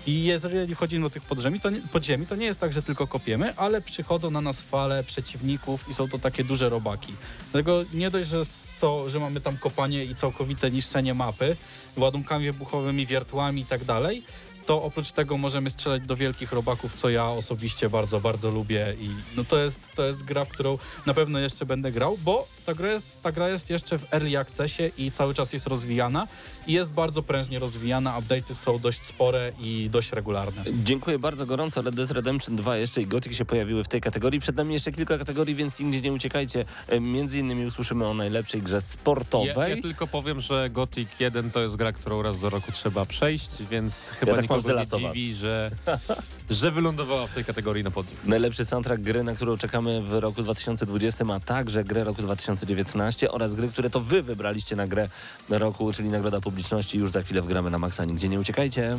[0.08, 3.08] I jeżeli chodzi o tych podziemi to, nie, podziemi, to nie jest tak, że tylko
[3.08, 7.14] kopiemy, ale przychodzą na nas fale przeciwników i są to takie duże robaki.
[7.52, 11.56] Dlatego nie dość, że, są, że mamy tam kopanie i całkowite niszczenie mapy
[11.98, 14.24] ładunkami wybuchowymi, wiertłami i tak dalej,
[14.70, 19.10] to oprócz tego możemy strzelać do wielkich robaków, co ja osobiście bardzo, bardzo lubię i
[19.38, 22.74] no to jest, to jest gra, w którą na pewno jeszcze będę grał, bo ta
[22.74, 26.28] gra, jest, ta gra jest jeszcze w early accessie i cały czas jest rozwijana
[26.68, 30.64] i jest bardzo prężnie rozwijana, update'y są dość spore i dość regularne.
[30.84, 31.82] Dziękuję bardzo gorąco.
[31.82, 34.40] Red Dead Redemption 2 jeszcze i Gothic się pojawiły w tej kategorii.
[34.40, 36.66] Przed nami jeszcze kilka kategorii, więc nigdzie nie uciekajcie.
[36.88, 39.76] E, Między innymi usłyszymy o najlepszej grze Ja, sportowej.
[39.76, 43.50] ja tylko powiem, że Gothic 1 to jest gra, którą raz do roku trzeba przejść,
[43.72, 45.16] więc chyba tak mam z The nikogo Last of Us.
[45.16, 45.72] dziwi, że,
[46.60, 48.16] że wylądowała w tej kategorii na podium.
[48.26, 53.54] Najlepszy soundtrack gry, na którą czekamy w roku 2020, a także grę roku 2019 oraz
[53.54, 55.10] gry, które to wy wybraliście na grę
[55.50, 56.98] roku, czyli Nagroda Publiczności.
[56.98, 58.06] Już za chwilę wgramy na maksa.
[58.06, 58.98] Nigdzie nie uciekajcie.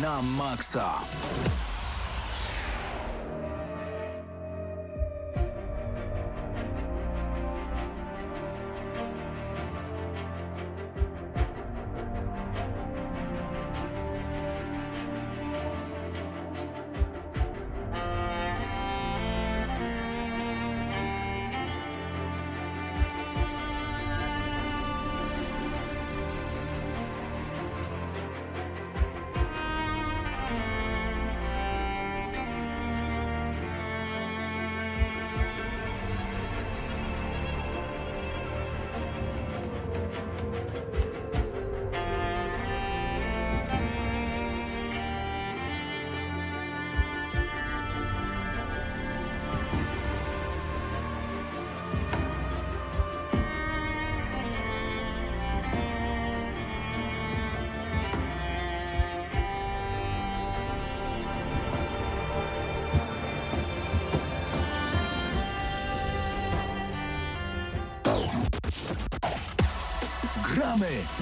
[0.00, 1.04] Na maksa.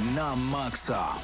[0.03, 1.15] Na maksa.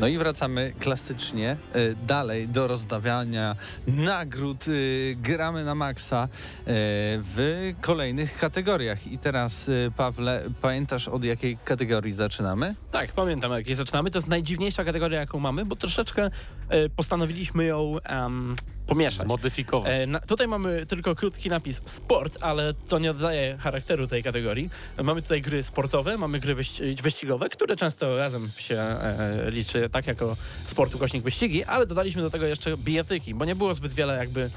[0.00, 4.68] No i wracamy klasycznie y, dalej do rozdawania nagród.
[4.68, 6.28] Y, gramy na maksa y,
[7.22, 9.06] w kolejnych kategoriach.
[9.06, 12.74] I teraz, Pawle, pamiętasz od jakiej kategorii zaczynamy?
[12.90, 14.10] Tak, pamiętam jak je zaczynamy.
[14.10, 16.30] To jest najdziwniejsza kategoria, jaką mamy, bo troszeczkę e,
[16.96, 18.56] postanowiliśmy ją em,
[18.86, 19.26] pomieszać.
[19.26, 19.92] Zmodyfikować.
[19.94, 24.70] E, na, tutaj mamy tylko krótki napis sport, ale to nie oddaje charakteru tej kategorii.
[24.96, 29.88] E, Mamy tutaj gry sportowe, mamy gry wyści- wyścigowe, które często razem się e, liczy
[29.90, 33.92] tak jako sport ukośnik wyścigi, ale dodaliśmy do tego jeszcze bijatyki, bo nie było zbyt
[33.92, 34.50] wiele jakby e,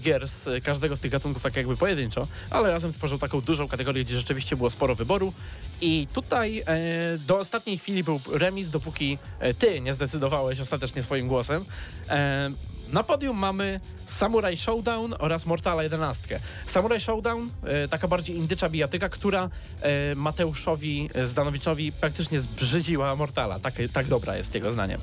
[0.00, 4.04] gier z każdego z tych gatunków tak jakby pojedynczo, ale razem tworzył taką dużą kategorię,
[4.04, 5.32] gdzie rzeczywiście było sporo wyboru
[5.80, 11.28] i tutaj e, do ostatniej chwili był remis, dopóki e, ty nie zdecydowałeś ostatecznie swoim
[11.28, 11.64] głosem.
[12.08, 12.50] E,
[12.88, 16.40] na podium mamy Samurai Showdown oraz Mortala 11.
[16.66, 19.48] Samurai Showdown, e, taka bardziej indycza bijatyka, która
[19.80, 23.58] e, Mateuszowi Zdanowiczowi praktycznie zbrzydziła Mortala.
[23.58, 25.00] Tak, tak dobra jest jego zdaniem.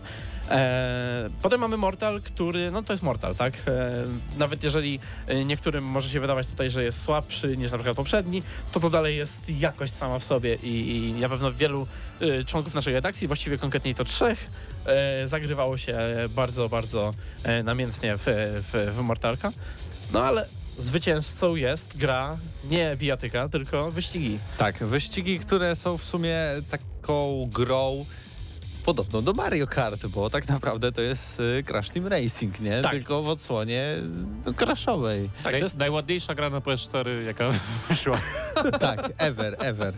[0.52, 3.54] E, potem mamy Mortal, który, no to jest Mortal, tak?
[3.68, 4.06] E,
[4.38, 8.44] nawet jeżeli e, niektórym może się wydawać tutaj, że jest słabszy niż na przykład poprzedni,
[8.72, 11.88] to to dalej jest jakość sama w sobie i, i na pewno wielu
[12.46, 14.50] członków naszej redakcji, właściwie konkretniej to trzech,
[15.26, 15.98] zagrywało się
[16.30, 17.14] bardzo, bardzo
[17.64, 19.52] namiętnie w, w, w Mortalka.
[20.14, 20.48] No ale
[20.78, 24.40] zwycięzcą jest gra nie bijatyka, tylko wyścigi.
[24.58, 26.38] Tak, wyścigi, które są w sumie
[26.70, 28.06] taką grą
[28.82, 32.82] podobną do Mario Kart, bo tak naprawdę to jest y, Crash Team Racing, nie?
[32.82, 32.92] Tak.
[32.92, 33.96] Tylko w odsłonie
[34.48, 35.30] y, crashowej.
[35.44, 37.50] Tak, to jest Najładniejsza gra na PS4, jaka
[37.90, 38.18] wyszła.
[38.80, 39.94] tak, ever, ever.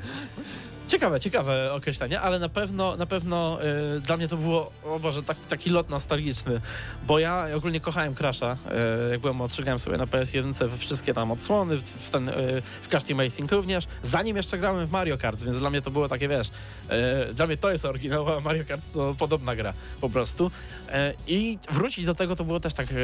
[0.88, 3.60] Ciekawe, ciekawe określenie, ale na pewno, na pewno
[3.98, 6.62] y, dla mnie to było, o Boże, tak, taki lot nostalgiczny,
[7.08, 8.58] bo ja ogólnie kochałem Crasha,
[9.08, 12.30] y, jak byłem młodszy, grałem sobie na PS1 we wszystkie tam odsłony, w, w ten,
[12.30, 12.34] y,
[12.82, 15.92] w Crash Team Racing również, zanim jeszcze grałem w Mario Kart, więc dla mnie to
[15.92, 16.48] było takie, wiesz,
[17.30, 20.52] y, dla mnie to jest oryginał, a Mario Kart to podobna gra po prostu.
[20.90, 20.92] Y,
[21.28, 22.96] I wrócić do tego to było też tak y,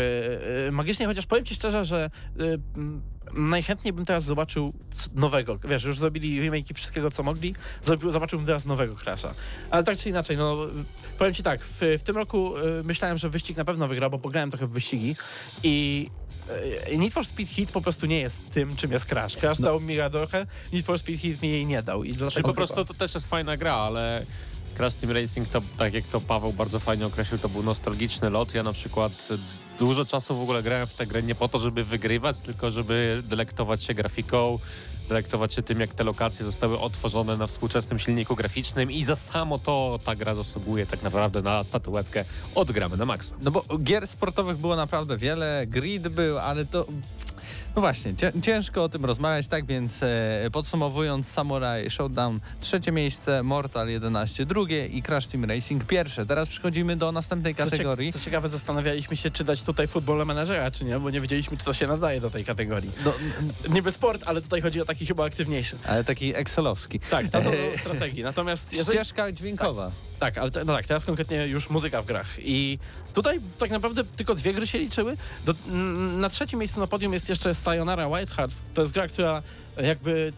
[0.68, 2.10] y, magicznie, chociaż powiem ci szczerze, że
[3.34, 4.74] najchętniej bym teraz zobaczył
[5.16, 5.58] nowego.
[5.64, 7.56] Wiesz, już zrobili remake'i wszystkiego, co mogli.
[7.86, 9.34] Zob- Zobaczyłbym teraz nowego Crasha.
[9.72, 10.58] Ale tak czy inaczej, no
[11.18, 14.20] powiem ci tak, w, w tym roku y, myślałem, że wyścig na pewno wygra, bo
[14.20, 15.16] pograłem trochę w wyścigi
[15.64, 16.08] i
[16.92, 19.38] y, Need for Speed Heat po prostu nie jest tym, czym jest Crash.
[19.38, 22.04] Crash dał mi radochę, Need for Speed Heat mi jej nie dał.
[22.04, 24.26] I Czyli dlatego po prostu to też jest fajna gra, ale
[24.78, 28.54] Crash Team Racing, to, tak jak to Paweł bardzo fajnie określił, to był nostalgiczny lot.
[28.54, 29.28] Ja na przykład
[29.80, 33.24] dużo czasu w ogóle grałem w tę grę nie po to, żeby wygrywać, tylko żeby
[33.26, 34.60] delektować się grafiką,
[35.10, 39.60] delektować się tym, jak te lokacje zostały otworzone na współczesnym silniku graficznym i za samo
[39.60, 42.26] to ta gra zasługuje tak naprawdę na statuetkę
[42.56, 43.36] odgramy na maksa.
[43.42, 46.86] No bo gier sportowych było naprawdę wiele, grid był, ale to...
[47.76, 53.44] No właśnie, cię- ciężko o tym rozmawiać, tak więc e, podsumowując Samurai Showdown trzecie miejsce,
[53.44, 56.26] Mortal 11 drugie i Crash Team Racing pierwsze.
[56.26, 58.14] Teraz przechodzimy do następnej Co kategorii.
[58.14, 61.64] Co ciekawe, zastanawialiśmy się, czy dać tutaj futbol menedżera, czy nie, bo nie wiedzieliśmy, czy
[61.66, 62.92] to się nadaje do tej kategorii.
[63.06, 63.14] No,
[63.70, 65.78] Niby sport, ale tutaj chodzi o taki chyba aktywniejszy.
[65.86, 67.00] ale taki excelowski.
[67.00, 68.24] Tak, to do strategii.
[68.24, 68.92] Natomiast jeżeli...
[68.98, 69.92] Ścieżka dźwiękowa.
[70.20, 72.28] Tak, ale te, no tak, teraz konkretnie już muzyka w grach.
[72.40, 72.80] I
[73.14, 75.18] tutaj tak naprawdę tylko dwie gry się liczyły.
[75.46, 75.54] Do,
[76.18, 78.62] na trzecim miejscu na podium jest jeszcze Sayonara White Hearts.
[78.74, 79.42] To jest gra, która
[79.78, 80.34] jakby...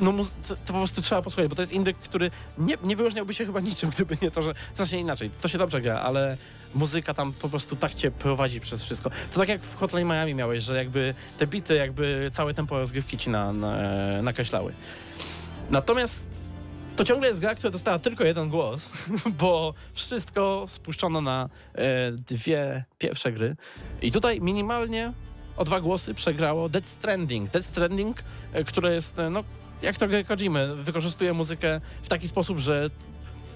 [0.00, 0.12] No,
[0.48, 3.60] to po prostu trzeba posłuchać, bo to jest indyk, który nie, nie wyróżniałby się chyba
[3.60, 4.54] niczym, gdyby nie to, że...
[4.74, 6.36] Znacznie inaczej, to się dobrze gra, ale
[6.74, 9.10] muzyka tam po prostu tak cię prowadzi przez wszystko.
[9.32, 13.18] To tak jak w Hotline Miami miałeś, że jakby te bity, jakby całe tempo rozgrywki
[13.18, 13.76] ci na, na,
[14.22, 14.72] nakreślały.
[15.70, 16.24] Natomiast
[16.96, 18.92] to ciągle jest gra, która dostała tylko jeden głos,
[19.40, 23.56] bo wszystko spuszczono na e, dwie pierwsze gry.
[24.02, 25.12] I tutaj minimalnie
[25.56, 27.50] o dwa głosy przegrało Dead Stranding.
[27.50, 28.16] Dead Stranding,
[28.52, 29.44] e, które jest, e, no,
[29.82, 32.90] jak to gra Kojimy, wykorzystuje muzykę w taki sposób, że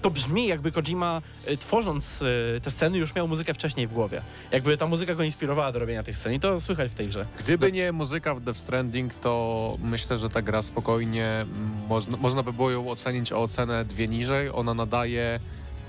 [0.01, 2.23] to brzmi jakby Kojima e, tworząc
[2.63, 4.21] te sceny już miał muzykę wcześniej w głowie.
[4.51, 7.25] Jakby ta muzyka go inspirowała do robienia tych scen i to słychać w tej grze.
[7.39, 12.43] Gdyby nie muzyka w Death Stranding, to myślę, że ta gra spokojnie mm, można, można
[12.43, 14.49] by było ją ocenić o ocenę dwie niżej.
[14.53, 15.39] Ona nadaje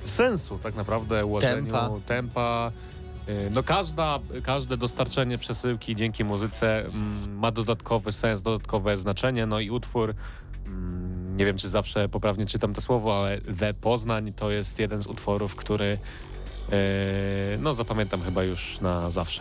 [0.04, 1.90] sensu tak naprawdę ułożeniu Tempa.
[2.06, 2.72] tempa.
[3.28, 9.46] Y, No każda, każde dostarczenie przesyłki dzięki muzyce mm, ma dodatkowy sens, dodatkowe znaczenie.
[9.46, 10.14] No i utwór,
[10.66, 15.02] mm, nie wiem czy zawsze poprawnie czytam to słowo, ale The Poznań to jest jeden
[15.02, 15.98] z utworów, który
[16.72, 19.40] y, no zapamiętam chyba już na zawsze.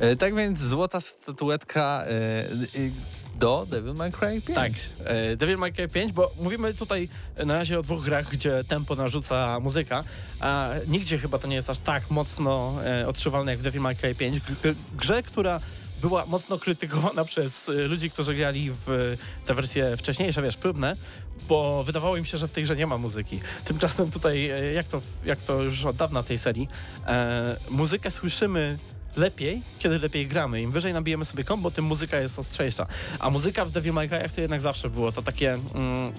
[0.00, 4.54] E, Tak więc złota statuetka e, e, do Devil May Cry 5.
[4.54, 4.72] Tak,
[5.04, 7.08] e, Devil May Cry 5, bo mówimy tutaj
[7.46, 10.04] na razie o dwóch grach, gdzie tempo narzuca muzyka,
[10.40, 13.96] a nigdzie chyba to nie jest aż tak mocno e, odczuwalne jak w Devil May
[13.96, 14.40] Cry 5.
[14.40, 15.60] G- grze, która
[16.00, 19.16] była mocno krytykowana przez e, ludzi, którzy grali w
[19.46, 20.96] te wersje wcześniejsze, wiesz, próbne,
[21.48, 23.40] bo wydawało im się, że w tej grze nie ma muzyki.
[23.64, 26.68] Tymczasem tutaj, jak to, jak to już od dawna tej serii,
[27.70, 28.78] muzykę słyszymy
[29.16, 30.62] lepiej, kiedy lepiej gramy.
[30.62, 32.86] Im wyżej nabijemy sobie kombo, tym muzyka jest ostrzejsza.
[33.18, 35.52] A muzyka w Devil May Cry to jednak zawsze było to takie...
[35.74, 36.12] Mm,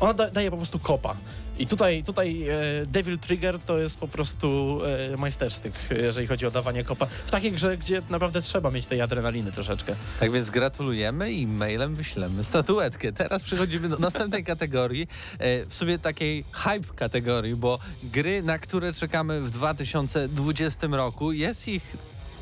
[0.00, 1.16] ona da, daje po prostu kopa.
[1.58, 4.80] I tutaj, tutaj e, Devil Trigger to jest po prostu
[5.12, 7.06] e, majstersztyk, jeżeli chodzi o dawanie kopa.
[7.26, 9.96] W takiej grze, gdzie naprawdę trzeba mieć tej adrenaliny troszeczkę.
[10.20, 13.12] Tak więc gratulujemy i mailem wyślemy statuetkę.
[13.12, 15.08] Teraz przechodzimy do następnej kategorii,
[15.38, 21.68] e, w sobie takiej hype kategorii, bo gry, na które czekamy w 2020 roku, jest
[21.68, 21.96] ich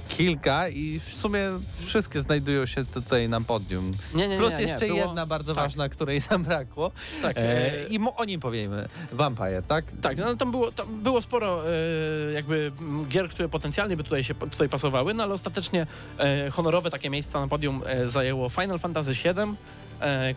[0.08, 1.40] kilka i w sumie
[1.86, 3.92] wszystkie znajdują się tutaj na podium.
[4.14, 5.64] Nie, nie, Plus nie, jeszcze było- jedna bardzo tak.
[5.64, 6.90] ważna, której zabrakło.
[7.22, 7.40] Tak, E,
[7.72, 8.88] e, I o nim powiemy.
[9.12, 9.84] Vampire, tak?
[10.02, 12.72] Tak, no tam było, tam było sporo e, jakby
[13.08, 15.86] gier, które potencjalnie by tutaj się tutaj pasowały, no ale ostatecznie
[16.18, 19.54] e, honorowe takie miejsca na podium e, zajęło Final Fantasy VII,
[20.00, 20.34] e,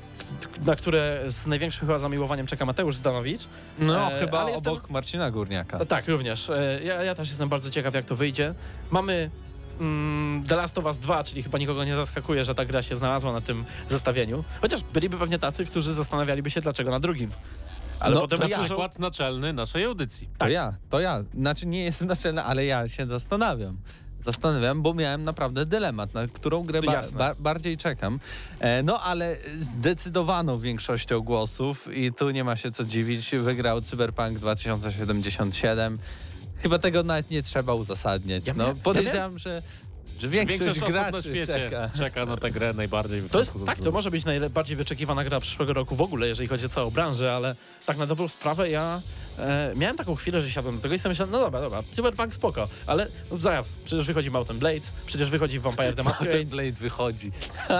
[0.65, 3.41] na które z największym chyba zamiłowaniem czeka Mateusz Zdanowicz.
[3.79, 5.79] No, E, chyba ale jestem- obok Marcina Górniaka.
[5.79, 6.49] No tak, również.
[6.49, 8.53] E, Ja, ja też jestem bardzo ciekaw, jak to wyjdzie.
[8.91, 9.29] Mamy
[9.79, 12.95] mm, The Last of Us 2, czyli chyba nikogo nie zaskakuje, że ta gra się
[12.95, 14.43] znalazła na tym zestawieniu.
[14.61, 17.31] Chociaż byliby pewnie tacy, którzy zastanawialiby się, dlaczego na drugim.
[17.99, 18.63] Ale No, potem to To ja.
[18.63, 20.29] przykład naczelny naszej audycji.
[20.37, 21.23] To ja, to ja.
[21.33, 23.77] Znaczy nie jestem naczelny, ale ja się zastanawiam.
[24.25, 28.19] Zastanawiam, bo miałem naprawdę dylemat, na którą grę ba ba bardziej czekam.
[28.59, 34.39] E, no ale zdecydowaną większością głosów i tu nie ma się co dziwić, wygrał Cyberpunk
[34.39, 35.97] 2077.
[36.63, 38.47] Chyba tego nawet nie trzeba uzasadniać.
[38.47, 39.61] Ja no, miałem- podejrzewam, że,
[40.19, 41.89] że większość, Większość osób graczy na świecie czeka.
[41.97, 42.25] czeka.
[42.25, 43.21] na tę grę najbardziej.
[43.21, 46.47] w To jest, tak, to może być najbardziej wyczekiwana gra przyszłego roku w ogóle, jeżeli
[46.49, 49.01] chodzi o całą branżę, ale tak na dobrą sprawę ja
[49.39, 52.33] e, miałem taką chwilę, że siadłem do tego i sobie myślałem, no dobra, dobra, Cyberpunk
[52.33, 56.71] spoko, ale no zaraz, przecież wychodzi Mountain Blade, przecież wychodzi Vampire the Masquerade, Ten Blade
[56.71, 57.31] wychodzi.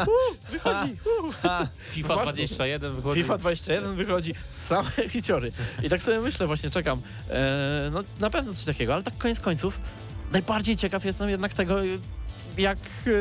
[0.52, 2.32] wychodzi, uh, FIFA Bardzo.
[2.32, 3.22] 21 wychodzi.
[3.22, 5.52] FIFA 21 wychodzi, same hiciory.
[5.84, 9.40] I tak sobie myślę, właśnie czekam, e, no na pewno coś takiego, ale tak koniec
[9.40, 9.80] końców,
[10.32, 11.80] najbardziej ciekaw jestem jednak tego,
[12.58, 13.12] jak, e,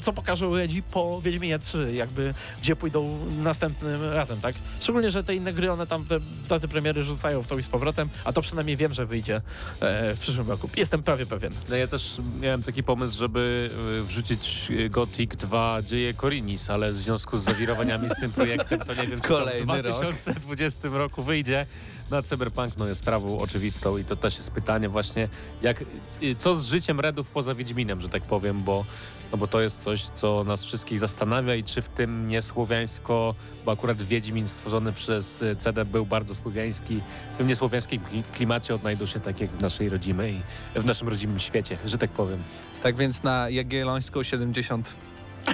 [0.00, 4.54] co pokażą Redzi po Wiedźminie 3, jakby gdzie pójdą następnym razem, tak?
[4.80, 7.68] Szczególnie, że te inne gry, one tam te daty premiery rzucają w to i z
[7.68, 9.36] powrotem, a to przynajmniej wiem, że wyjdzie
[9.80, 10.68] e, w przyszłym roku.
[10.76, 11.52] Jestem prawie pewien.
[11.68, 13.70] No Ja też miałem taki pomysł, żeby
[14.00, 18.94] y, wrzucić Gothic 2 Dzieje Korinis, ale w związku z zawirowaniami z tym projektem, to
[18.94, 20.14] nie wiem, czy Kolejny to w rok.
[20.14, 21.66] 2020 roku wyjdzie.
[22.14, 25.28] Na Cyberpunk no jest sprawą oczywistą i to też jest pytanie właśnie,
[25.62, 25.84] jak,
[26.22, 28.84] y, co z życiem Redów poza Wiedźminem, że tak powiem, bo,
[29.32, 33.34] no bo to jest coś, co nas wszystkich zastanawia i czy w tym niesłowiańsko,
[33.64, 37.00] bo akurat Wiedźmin stworzony przez y, CD był bardzo słowiański,
[37.34, 40.40] w tym niesłowiańskim kli- klimacie odnajdą się tak jak w naszej rodzimej,
[40.74, 42.42] w naszym rodzimym świecie, że tak powiem.
[42.82, 44.94] Tak więc na Jagiellońską 70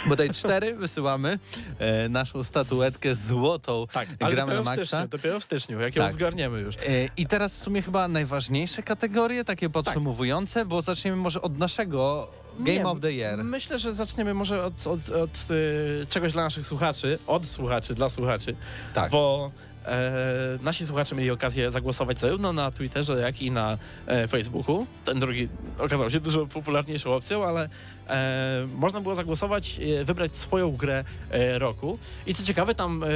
[0.09, 1.39] bodaj 4 wysyłamy
[1.79, 3.87] e, naszą statuetkę złotą.
[3.93, 4.87] Tak, ale Gramy na dopiero w Maxa.
[4.87, 6.13] styczniu, dopiero w styczniu, jak ją Tak.
[6.13, 6.75] zgarniemy już.
[6.77, 6.81] E,
[7.17, 12.29] I teraz w sumie chyba najważniejsze kategorie, takie podsumowujące, bo zaczniemy może od naszego
[12.59, 13.45] Game Nie, of the Year.
[13.45, 18.09] Myślę, że zaczniemy może od, od, od y, czegoś dla naszych słuchaczy, od słuchaczy, dla
[18.09, 18.57] słuchaczy,
[18.95, 19.11] Tak.
[19.11, 19.51] bo
[19.91, 24.87] e, nasi słuchacze mieli okazję zagłosować zarówno na Twitterze, jak i na e, Facebooku.
[25.05, 27.69] Ten drugi okazał się dużo popularniejszą opcją, ale
[28.09, 31.99] e, można było zagłosować, e, wybrać swoją grę e, roku.
[32.27, 33.07] I co ciekawe, tam e,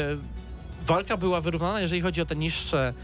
[0.86, 2.94] walka była wyrównana, jeżeli chodzi o te niższe,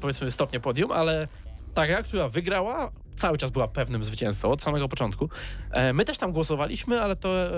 [0.00, 1.28] powiedzmy, stopnie podium, ale
[1.74, 5.28] ta gra, która wygrała, cały czas była pewnym zwycięzcą od samego początku.
[5.70, 7.50] E, My też tam głosowaliśmy, ale to e,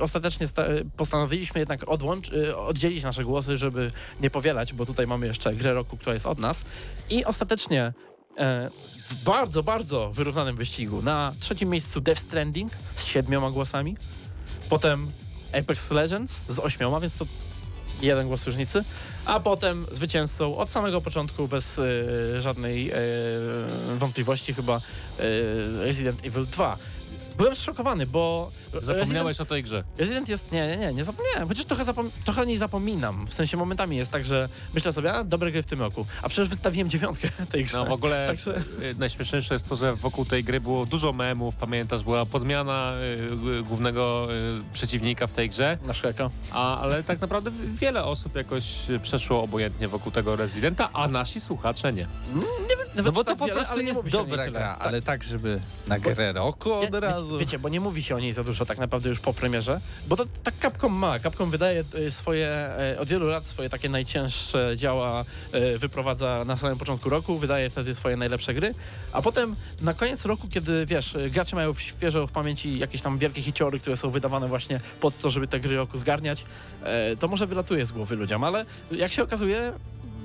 [0.00, 0.64] ostatecznie sta-
[0.96, 5.74] postanowiliśmy jednak odłącz, e, oddzielić nasze głosy, żeby nie powielać, bo tutaj mamy jeszcze grę
[5.74, 6.64] roku, która jest od nas.
[7.10, 7.92] I ostatecznie
[9.10, 13.96] w bardzo, bardzo wyrównanym wyścigu na trzecim miejscu Death Stranding z siedmioma głosami,
[14.70, 15.12] potem
[15.60, 17.24] Apex Legends z ośmioma, więc to
[18.02, 18.84] jeden głos różnicy,
[19.24, 22.94] a potem zwycięzcą od samego początku bez e, żadnej e,
[23.98, 24.80] wątpliwości chyba e,
[25.84, 26.76] Resident Evil 2.
[27.38, 28.50] Byłem zszokowany, bo
[28.82, 29.76] Zapomniałeś o tej grze.
[29.76, 33.26] Resident, Resident jest, nie, nie, nie, nie zapomniałem, chociaż trochę, zapom trochę o niej zapominam,
[33.26, 36.28] w sensie momentami jest tak, że myślę sobie, a dobre gry w tym roku, a
[36.28, 37.78] przecież wystawiłem dziewiątkę tej grze.
[37.78, 41.54] No w ogóle Także- y, najśmieszniejsze jest to, że wokół tej gry było dużo memów,
[41.56, 42.92] pamiętasz, była podmiana
[43.54, 46.30] y, y, głównego y, przeciwnika w tej grze, Na szreka.
[46.52, 48.64] a, ale tak naprawdę wiele osób jakoś
[49.02, 52.06] przeszło obojętnie wokół tego Residenta, a nasi słuchacze nie.
[53.04, 54.86] No bo to tak po wiele, prostu jest dobra gra, Tak.
[54.86, 57.27] ale tak, żeby na grę roku od Ja- razu.
[57.32, 57.38] Razu.
[57.38, 60.16] Wiecie, bo nie mówi się o niej za dużo tak naprawdę już po premierze, bo
[60.16, 61.18] to tak Capcom ma.
[61.18, 66.56] Capcom wydaje e, swoje, e, od wielu lat swoje takie najcięższe działa, e, wyprowadza na
[66.56, 68.74] samym początku roku, wydaje wtedy swoje najlepsze gry,
[69.12, 73.42] a potem na koniec roku, kiedy wiesz, gracze mają świeżo w pamięci jakieś tam wielkie
[73.42, 76.44] hiciory, które są wydawane właśnie pod to, żeby te gry roku zgarniać,
[77.20, 79.72] to może wylatuje z głowy ludziom, ale jak się okazuje,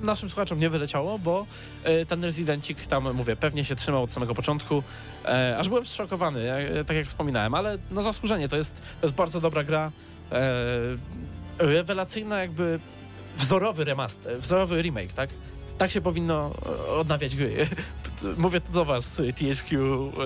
[0.04, 1.46] naszym słuchaczom nie wyleciało, bo
[1.84, 4.82] e, ten Residencik tam, mówię, pewnie się trzymał od samego początku,
[5.24, 9.14] e, aż byłem zszokowany, e, tak jak wspominałem, ale na zasłużenie, to jest, to jest
[9.14, 9.92] bardzo dobra gra,
[11.58, 12.80] rewelacyjna jakby
[13.36, 15.30] wzorowy remaster, wzorowy remake, tak?
[15.78, 17.66] Tak się powinno e, odnawiać gry.
[18.36, 19.78] Mówię to do was, THQ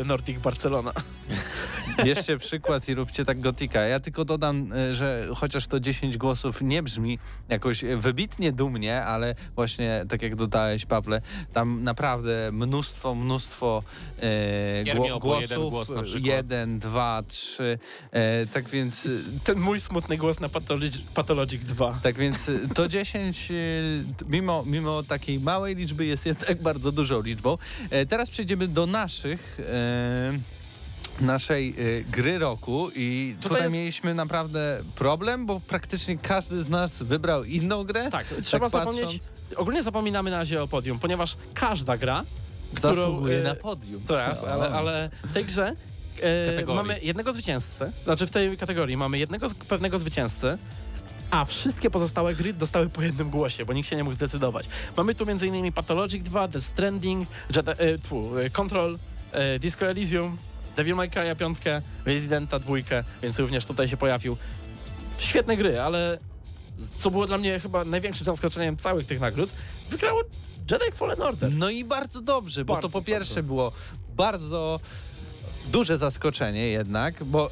[0.04, 0.92] Nordic Barcelona.
[2.04, 3.80] Bierzcie przykład i róbcie tak gotika.
[3.80, 7.18] Ja tylko dodam, e, że chociaż to 10 głosów nie brzmi
[7.48, 11.20] jakoś wybitnie dumnie, ale właśnie tak jak dodałeś, Pawle,
[11.52, 13.82] tam naprawdę mnóstwo, mnóstwo
[14.18, 15.50] e, gło- głosów.
[15.50, 17.78] jeden głos jeden, dwa, trzy.
[18.10, 19.08] E, tak więc e,
[19.44, 22.00] Ten mój smutny głos na Pathologic, Pathologic 2.
[22.02, 27.58] Tak więc to 10, y, mimo, mimo takiej małej liczby, jest jednak bardzo dużą liczbą.
[27.90, 29.58] E, Teraz przejdziemy do naszych.
[29.60, 30.38] e,
[31.20, 36.68] Naszej e, gry roku i Tutaj tutaj, jest- mieliśmy naprawdę problem, bo praktycznie każdy z
[36.68, 38.10] nas wybrał inną grę.
[38.10, 39.22] Tak, trzeba patrząc, zapomnieć,
[39.56, 42.24] ogólnie zapominamy na razie o podium, ponieważ każda gra,
[42.74, 44.02] którą, Zasługuje e, na podium.
[44.06, 44.52] Teraz, O.
[44.52, 45.76] ale, ale w tej grze
[46.50, 46.76] Kategorii.
[46.76, 50.58] mamy jednego zwycięzcę, znaczy w tej kategorii mamy jednego pewnego zwycięzcę,
[51.30, 54.66] a wszystkie pozostałe gry dostały po jednym głosie, bo nikt się nie mógł zdecydować.
[54.96, 55.72] Mamy tu m.in.
[55.72, 58.98] Pathologic 2, The Stranding, Jedi, e, tfu, e, Control,
[59.32, 60.36] e, Disco Elysium,
[60.76, 61.58] Devil May Cry 5,
[62.04, 62.74] Residenta 2,
[63.22, 64.36] więc również tutaj się pojawił.
[65.18, 66.18] Świetne gry, ale
[66.98, 69.50] co było dla mnie chyba największym zaskoczeniem całych tych nagród,
[69.90, 70.22] wygrało
[70.70, 71.52] Jedi Fallen Order.
[71.52, 73.42] No i bardzo dobrze, bo Bardzo to po pierwsze dobrze.
[73.42, 73.72] było
[74.16, 74.80] bardzo
[75.66, 77.50] duże zaskoczenie jednak, bo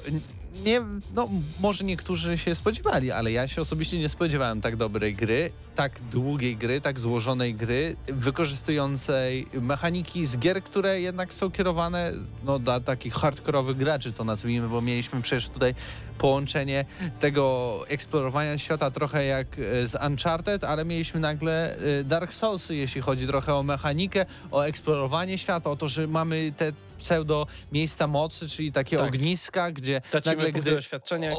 [0.65, 0.83] nie,
[1.15, 1.29] no
[1.61, 6.57] może niektórzy się spodziewali, ale ja się osobiście nie spodziewałem tak dobrej gry, tak długiej
[6.57, 12.13] gry, tak złożonej gry, wykorzystującej mechaniki z gier, które jednak są kierowane
[12.45, 15.75] no, dla takich hardkorowych graczy, to nazwijmy, bo mieliśmy przecież tutaj
[16.19, 16.85] połączenie
[17.21, 23.01] tego eksplorowania świata trochę jak e, z Uncharted, ale mieliśmy nagle e, Dark Soulsy, jeśli
[23.01, 28.49] chodzi trochę o mechanikę, o eksplorowanie świata, o to, że mamy te pseudo miejsca mocy,
[28.49, 29.07] czyli takie Tak.
[29.09, 30.79] ogniska, gdzie Tracimy nagle gdy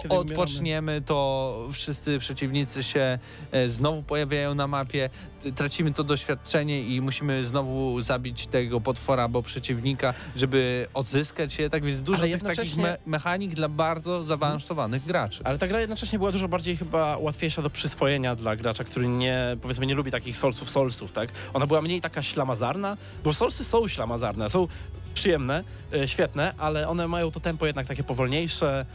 [0.09, 3.19] o- odpoczniemy, to wszyscy przeciwnicy się
[3.51, 5.09] e, znowu pojawiają na mapie,
[5.55, 11.69] tracimy to doświadczenie i musimy znowu zabić tego potwora albo przeciwnika, żeby odzyskać je.
[11.69, 15.41] Tak więc dużo tych takich me mechanik dla bardzo zaawansowanych graczy.
[15.43, 19.57] Ale ta gra jednocześnie była dużo bardziej chyba łatwiejsza do przyswojenia dla gracza, który nie,
[19.61, 21.29] powiedzmy, nie lubi takich solsów, solsów, tak?
[21.53, 24.67] Ona była mniej taka ślamazarna, bo solsy są ślamazarne, są
[25.17, 25.63] przyjemne,
[25.93, 28.85] e, świetne, ale one mają to tempo jednak takie powolniejsze,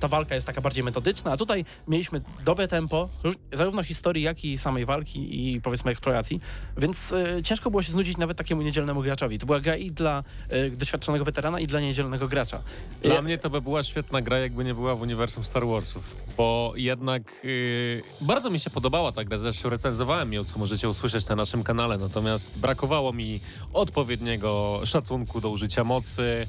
[0.00, 4.44] ta walka jest taka bardziej metodyczna, a tutaj mieliśmy dobre tempo, ró- zarówno historii, jak
[4.44, 6.40] i samej walki i powiedzmy eksploracji,
[6.78, 9.38] więc e, ciężko było się znudzić nawet takiemu niedzielnemu graczowi.
[9.38, 12.62] To była gra i dla e, doświadczonego weterana, i dla niedzielnego gracza.
[13.02, 16.16] Dla Ja- mnie to by była świetna gra, jakby nie była w uniwersum Star Warsów,
[16.36, 21.28] bo jednak yy, bardzo mi się podobała ta gra, zresztą recenzowałem ją, co możecie usłyszeć
[21.28, 23.40] na naszym kanale, natomiast brakowało mi
[23.72, 26.46] odpowiedniego szacunku do użycia mocy,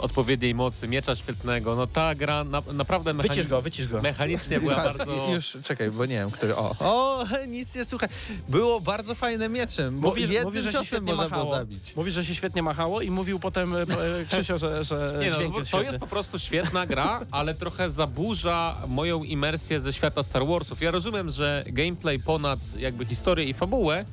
[0.00, 4.02] odpowiedniej mocy, miecza świetnego, no ta gra na, naprawdę mechani- Wycisz go, wycisz go.
[4.02, 5.28] mechanicznie była bardzo...
[5.34, 6.56] Już czekaj, bo nie wiem, który.
[6.56, 8.08] O, o nic nie słuchaj.
[8.48, 11.54] Było bardzo fajne mieczem, bo Mówisz, jednym mówisz, że się ciosem świetnie można było machało.
[11.56, 11.96] zabić.
[11.96, 13.86] Mówisz, że się świetnie machało i mówił potem e, e,
[14.30, 15.86] Krzysio, że, że Nie no, jest to świetny.
[15.86, 20.82] jest po prostu świetna gra, ale trochę zaburza moją imersję ze świata Star Warsów.
[20.82, 24.04] Ja rozumiem, że gameplay ponad jakby historię i fabułę,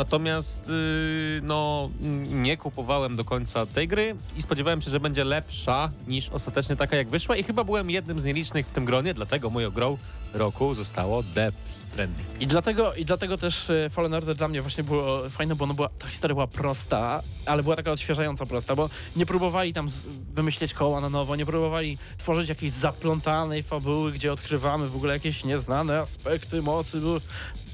[0.00, 1.90] natomiast yy, no
[2.30, 6.96] nie kupowałem do końca tej gry i spodziewałem się, że będzie lepsza niż ostatecznie taka
[6.96, 9.98] jak wyszła i chyba byłem jednym z nielicznych w tym gronie, dlatego moją grą
[10.34, 12.28] roku zostało Death Stranding.
[12.40, 15.74] I dlatego, I dlatego też e, Fallen Order dla mnie właśnie było fajne, bo ono
[15.74, 20.06] była, ta historia była prosta, ale była taka odświeżająco prosta, bo nie próbowali tam z,
[20.34, 25.44] wymyślić koła na nowo, nie próbowali tworzyć jakiejś zaplątanej fabuły, gdzie odkrywamy w ogóle jakieś
[25.44, 27.00] nieznane aspekty mocy.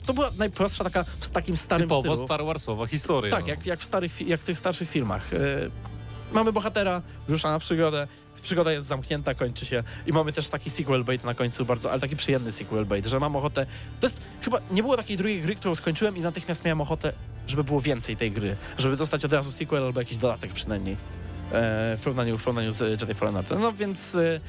[0.06, 2.26] To była najprostsza taka w takim starym Typowo stylu.
[2.26, 3.30] Star Warsowa historia.
[3.30, 3.48] Tak, no.
[3.48, 5.34] jak, jak, w starych, jak w tych starszych filmach.
[5.34, 5.38] E,
[6.32, 8.06] mamy bohatera, rusza na przygodę,
[8.46, 12.00] przygoda jest zamknięta, kończy się i mamy też taki sequel bait na końcu bardzo, ale
[12.00, 13.66] taki przyjemny sequel bait, że mam ochotę,
[14.00, 17.12] to jest, chyba nie było takiej drugiej gry, którą skończyłem i natychmiast miałem ochotę,
[17.46, 20.96] żeby było więcej tej gry, żeby dostać od razu sequel albo jakiś dodatek przynajmniej e,
[21.96, 23.58] w, porównaniu, w porównaniu z Jedi Fallen Order.
[23.58, 24.40] No więc e,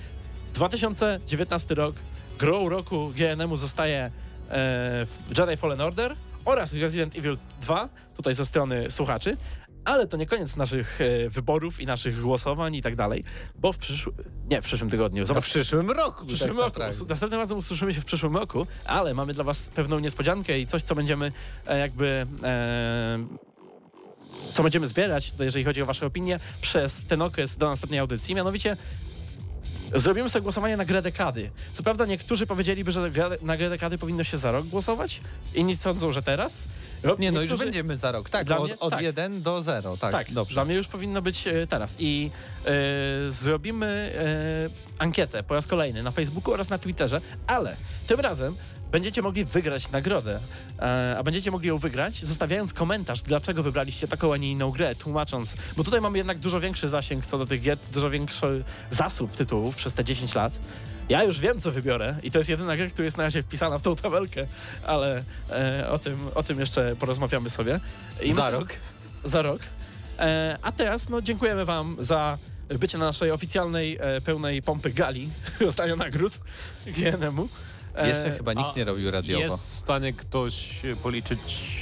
[0.53, 1.95] 2019 rok,
[2.39, 4.11] grą roku GNM-u zostaje e,
[5.37, 9.37] Jedi Fallen Order oraz Resident Evil 2, tutaj ze strony słuchaczy,
[9.85, 13.23] Ale to nie koniec naszych e, wyborów i naszych głosowań i tak dalej,
[13.55, 14.15] bo w przyszłym,
[14.49, 16.23] nie w przyszłym tygodniu, No w zobacz, przyszłym roku.
[16.25, 17.05] w przyszłym tak roku.
[17.09, 20.83] Następnym razem usłyszymy się w przyszłym roku, ale mamy dla was pewną niespodziankę i coś,
[20.83, 21.31] co będziemy
[21.67, 22.25] e, jakby...
[22.43, 23.19] E,
[24.53, 28.77] co będziemy zbierać, jeżeli chodzi o wasze opinie, przez ten okres do następnej audycji, mianowicie
[29.95, 31.49] Zrobimy sobie głosowanie na grę dekady.
[31.73, 33.11] Co prawda niektórzy powiedzieliby, że
[33.41, 35.21] na grę dekady powinno się za rok głosować,
[35.55, 36.63] inni sądzą, że teraz.
[37.19, 38.29] Nie, no już niektórzy- będziemy za rok.
[38.29, 39.01] Tak, Dla od, mnie- od tak.
[39.01, 39.97] 1 do 0.
[39.97, 40.53] Tak, Tak, dobrze.
[40.53, 41.95] dla mnie już powinno być e, teraz.
[41.99, 42.31] I
[42.65, 42.71] e,
[43.31, 43.85] zrobimy
[44.17, 47.75] e, ankietę po raz kolejny na Facebooku oraz na Twitterze, ale
[48.07, 48.55] tym razem
[48.91, 50.39] będziecie mogli wygrać nagrodę.
[50.79, 54.95] E, a będziecie mogli ją wygrać, zostawiając komentarz, dlaczego wybraliście taką, a nie inną grę,
[54.95, 59.31] tłumacząc, bo tutaj mamy jednak dużo większy zasięg co do tych gier, dużo większy zasób
[59.31, 60.59] tytułów przez te 10 lat.
[61.09, 63.77] Ja już wiem, co wybiorę i to jest jedyna gra, która jest na razie wpisana
[63.77, 64.47] w tą tabelkę,
[64.83, 67.79] ale e, o, tym, o tym jeszcze porozmawiamy sobie.
[68.21, 68.73] I za rok.
[69.25, 69.61] za rok.
[70.19, 72.37] E, a teraz no, dziękujemy Wam za
[72.69, 75.29] bycie na naszej oficjalnej, e, pełnej pompy gali
[75.59, 76.39] rozdania nagród
[76.85, 77.49] GNM-u.
[77.97, 79.43] E, Jeszcze chyba nikt nie robił radiowo.
[79.43, 81.39] Jest w stanie ktoś policzyć,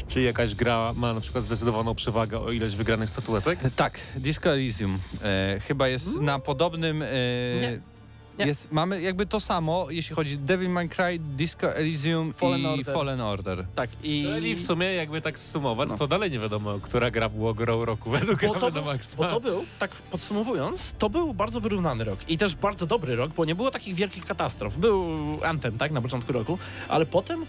[0.07, 3.59] czy jakaś gra ma na przykład zdecydowaną przewagę o ilość wygranych statuetek?
[3.76, 7.01] Tak, Disco Elysium e, chyba jest na podobnym...
[7.01, 7.94] E,
[8.39, 8.45] Nie.
[8.45, 12.93] Jest, mamy jakby to samo, jeśli chodzi Devil May Cry, Disco Elysium Fallen i Order.
[12.93, 13.65] Fallen Order.
[13.75, 14.23] Tak, i...
[14.23, 15.97] Czyli w sumie jakby tak sumować, No.
[15.97, 19.17] to dalej nie wiadomo, która gra była grą roku według Bo to, był, Maxa.
[19.17, 23.31] bo to był, tak podsumowując, to był bardzo wyrównany rok i też bardzo dobry rok,
[23.33, 24.77] bo nie było takich wielkich katastrof.
[24.77, 25.05] Był
[25.43, 26.57] Anthem, tak, na początku roku,
[26.89, 27.45] ale potem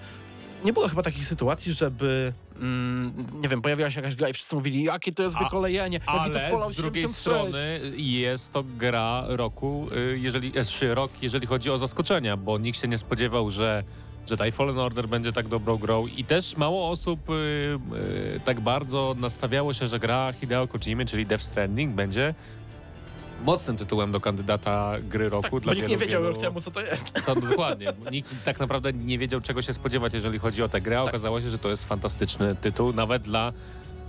[0.64, 4.56] nie było chyba takich sytuacji, żeby, mm, nie wiem, pojawiła się jakaś gra i wszyscy
[4.56, 7.20] mówili, jakie to jest A- wykolejenie, jaki to Ale Fallout z drugiej 76.
[7.20, 12.80] strony jest to gra roku, y, jeżeli, jest rok, jeżeli chodzi o zaskoczenia, bo nikt
[12.80, 13.84] się nie spodziewał, że
[14.30, 17.32] Jedi Fallen Order będzie tak dobrą grą i też mało osób y,
[18.34, 22.34] y, tak bardzo nastawiało się, że gra Hideo Kojimy, czyli Death Stranding będzie
[23.44, 25.60] mocnym tytułem do kandydata gry roku.
[25.60, 26.36] Tak, dla bo nikt nie wiedział wielu...
[26.36, 27.12] temu, co to jest.
[27.26, 27.86] To dokładnie.
[28.12, 30.98] Nikt tak naprawdę nie wiedział, czego się spodziewać, jeżeli chodzi o tę grę.
[31.00, 31.08] a Tak.
[31.14, 33.52] Okazało się, że to jest fantastyczny tytuł, nawet dla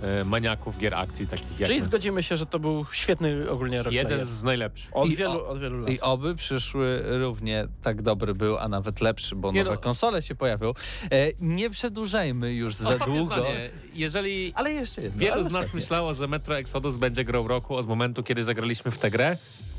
[0.02, 1.84] e, maniaków gier akcji takich jak Czyli my.
[1.84, 3.92] zgodzimy się, że to był świetny ogólnie rok.
[3.94, 4.26] Jeden gier.
[4.26, 4.90] z najlepszych.
[4.96, 5.90] Od I wielu, o- od wielu lat.
[5.90, 9.80] I oby przyszły równie tak dobry był, a nawet lepszy, bo Nie nowe no.
[9.82, 10.70] konsole się pojawią.
[10.70, 13.34] E, nie przedłużajmy już za Ostatnie długo.
[13.34, 13.70] zdanie.
[13.98, 15.20] Jeżeli Ale jeszcze jedno.
[15.20, 18.90] wielu ale z nas myślało, że Metro Exodus będzie grą roku od momentu, kiedy zagraliśmy
[18.90, 19.36] w tę grę,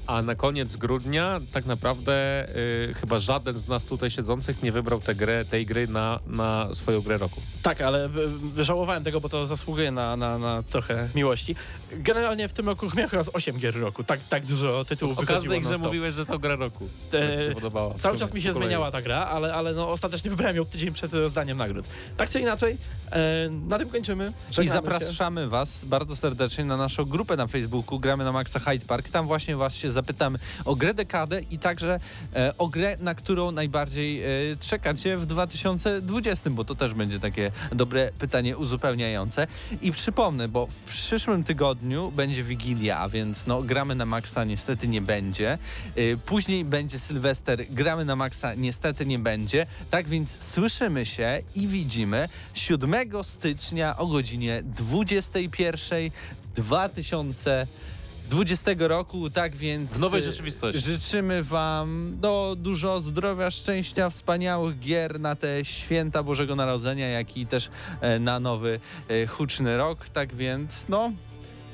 [0.07, 2.45] a na koniec grudnia tak naprawdę
[2.89, 6.75] y, chyba żaden z nas tutaj siedzących nie wybrał tę grę, tej gry na, na
[6.75, 7.41] swoją grę roku.
[7.63, 8.09] Tak, ale
[8.57, 11.55] y, żałowałem tego, bo to zasługuje na, na, na trochę miłości.
[11.91, 14.03] Generalnie w tym roku miałem chyba z 8 gier roku.
[14.03, 16.89] Tak, tak dużo tytułów O każdej grze mówiłeś, że to gra roku.
[17.11, 17.93] E, To ci się podobała.
[17.99, 21.13] Cały czas mi się zmieniała ta gra, ale, ale no, ostatecznie wybrałem ją tydzień przed
[21.13, 21.85] rozdaniem nagród.
[22.17, 22.77] Tak czy inaczej,
[23.11, 24.08] e, na tym kończymy.
[24.09, 24.73] I Żegnamy się.
[24.73, 29.09] zapraszamy Was bardzo serdecznie na naszą grupę na Facebooku Gramy na Maxa Hyde Park.
[29.09, 31.99] Tam właśnie Was się zapytamy o grę dekadę i także
[32.35, 34.27] e, o grę, na którą najbardziej e,
[34.59, 39.47] czekacie w 2020, bo to też będzie takie dobre pytanie uzupełniające.
[39.81, 44.87] I przypomnę, bo w przyszłym tygodniu będzie Wigilia, a więc no, Gramy na Maxa niestety
[44.87, 45.57] nie będzie.
[45.95, 49.65] E, później będzie Sylwester, Gramy na Maxa niestety nie będzie.
[49.89, 56.11] Tak więc słyszymy się i widzimy 7 stycznia o godzinie 21
[56.55, 60.81] 2020 roku, tak więc W nowej rzeczywistości.
[60.81, 67.45] życzymy wam no, dużo zdrowia, szczęścia, wspaniałych gier na te święta Bożego Narodzenia, jak i
[67.45, 67.69] też
[68.01, 71.11] e, na nowy e, huczny rok, tak więc no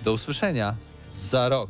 [0.04, 0.76] do usłyszenia
[1.30, 1.70] za rok.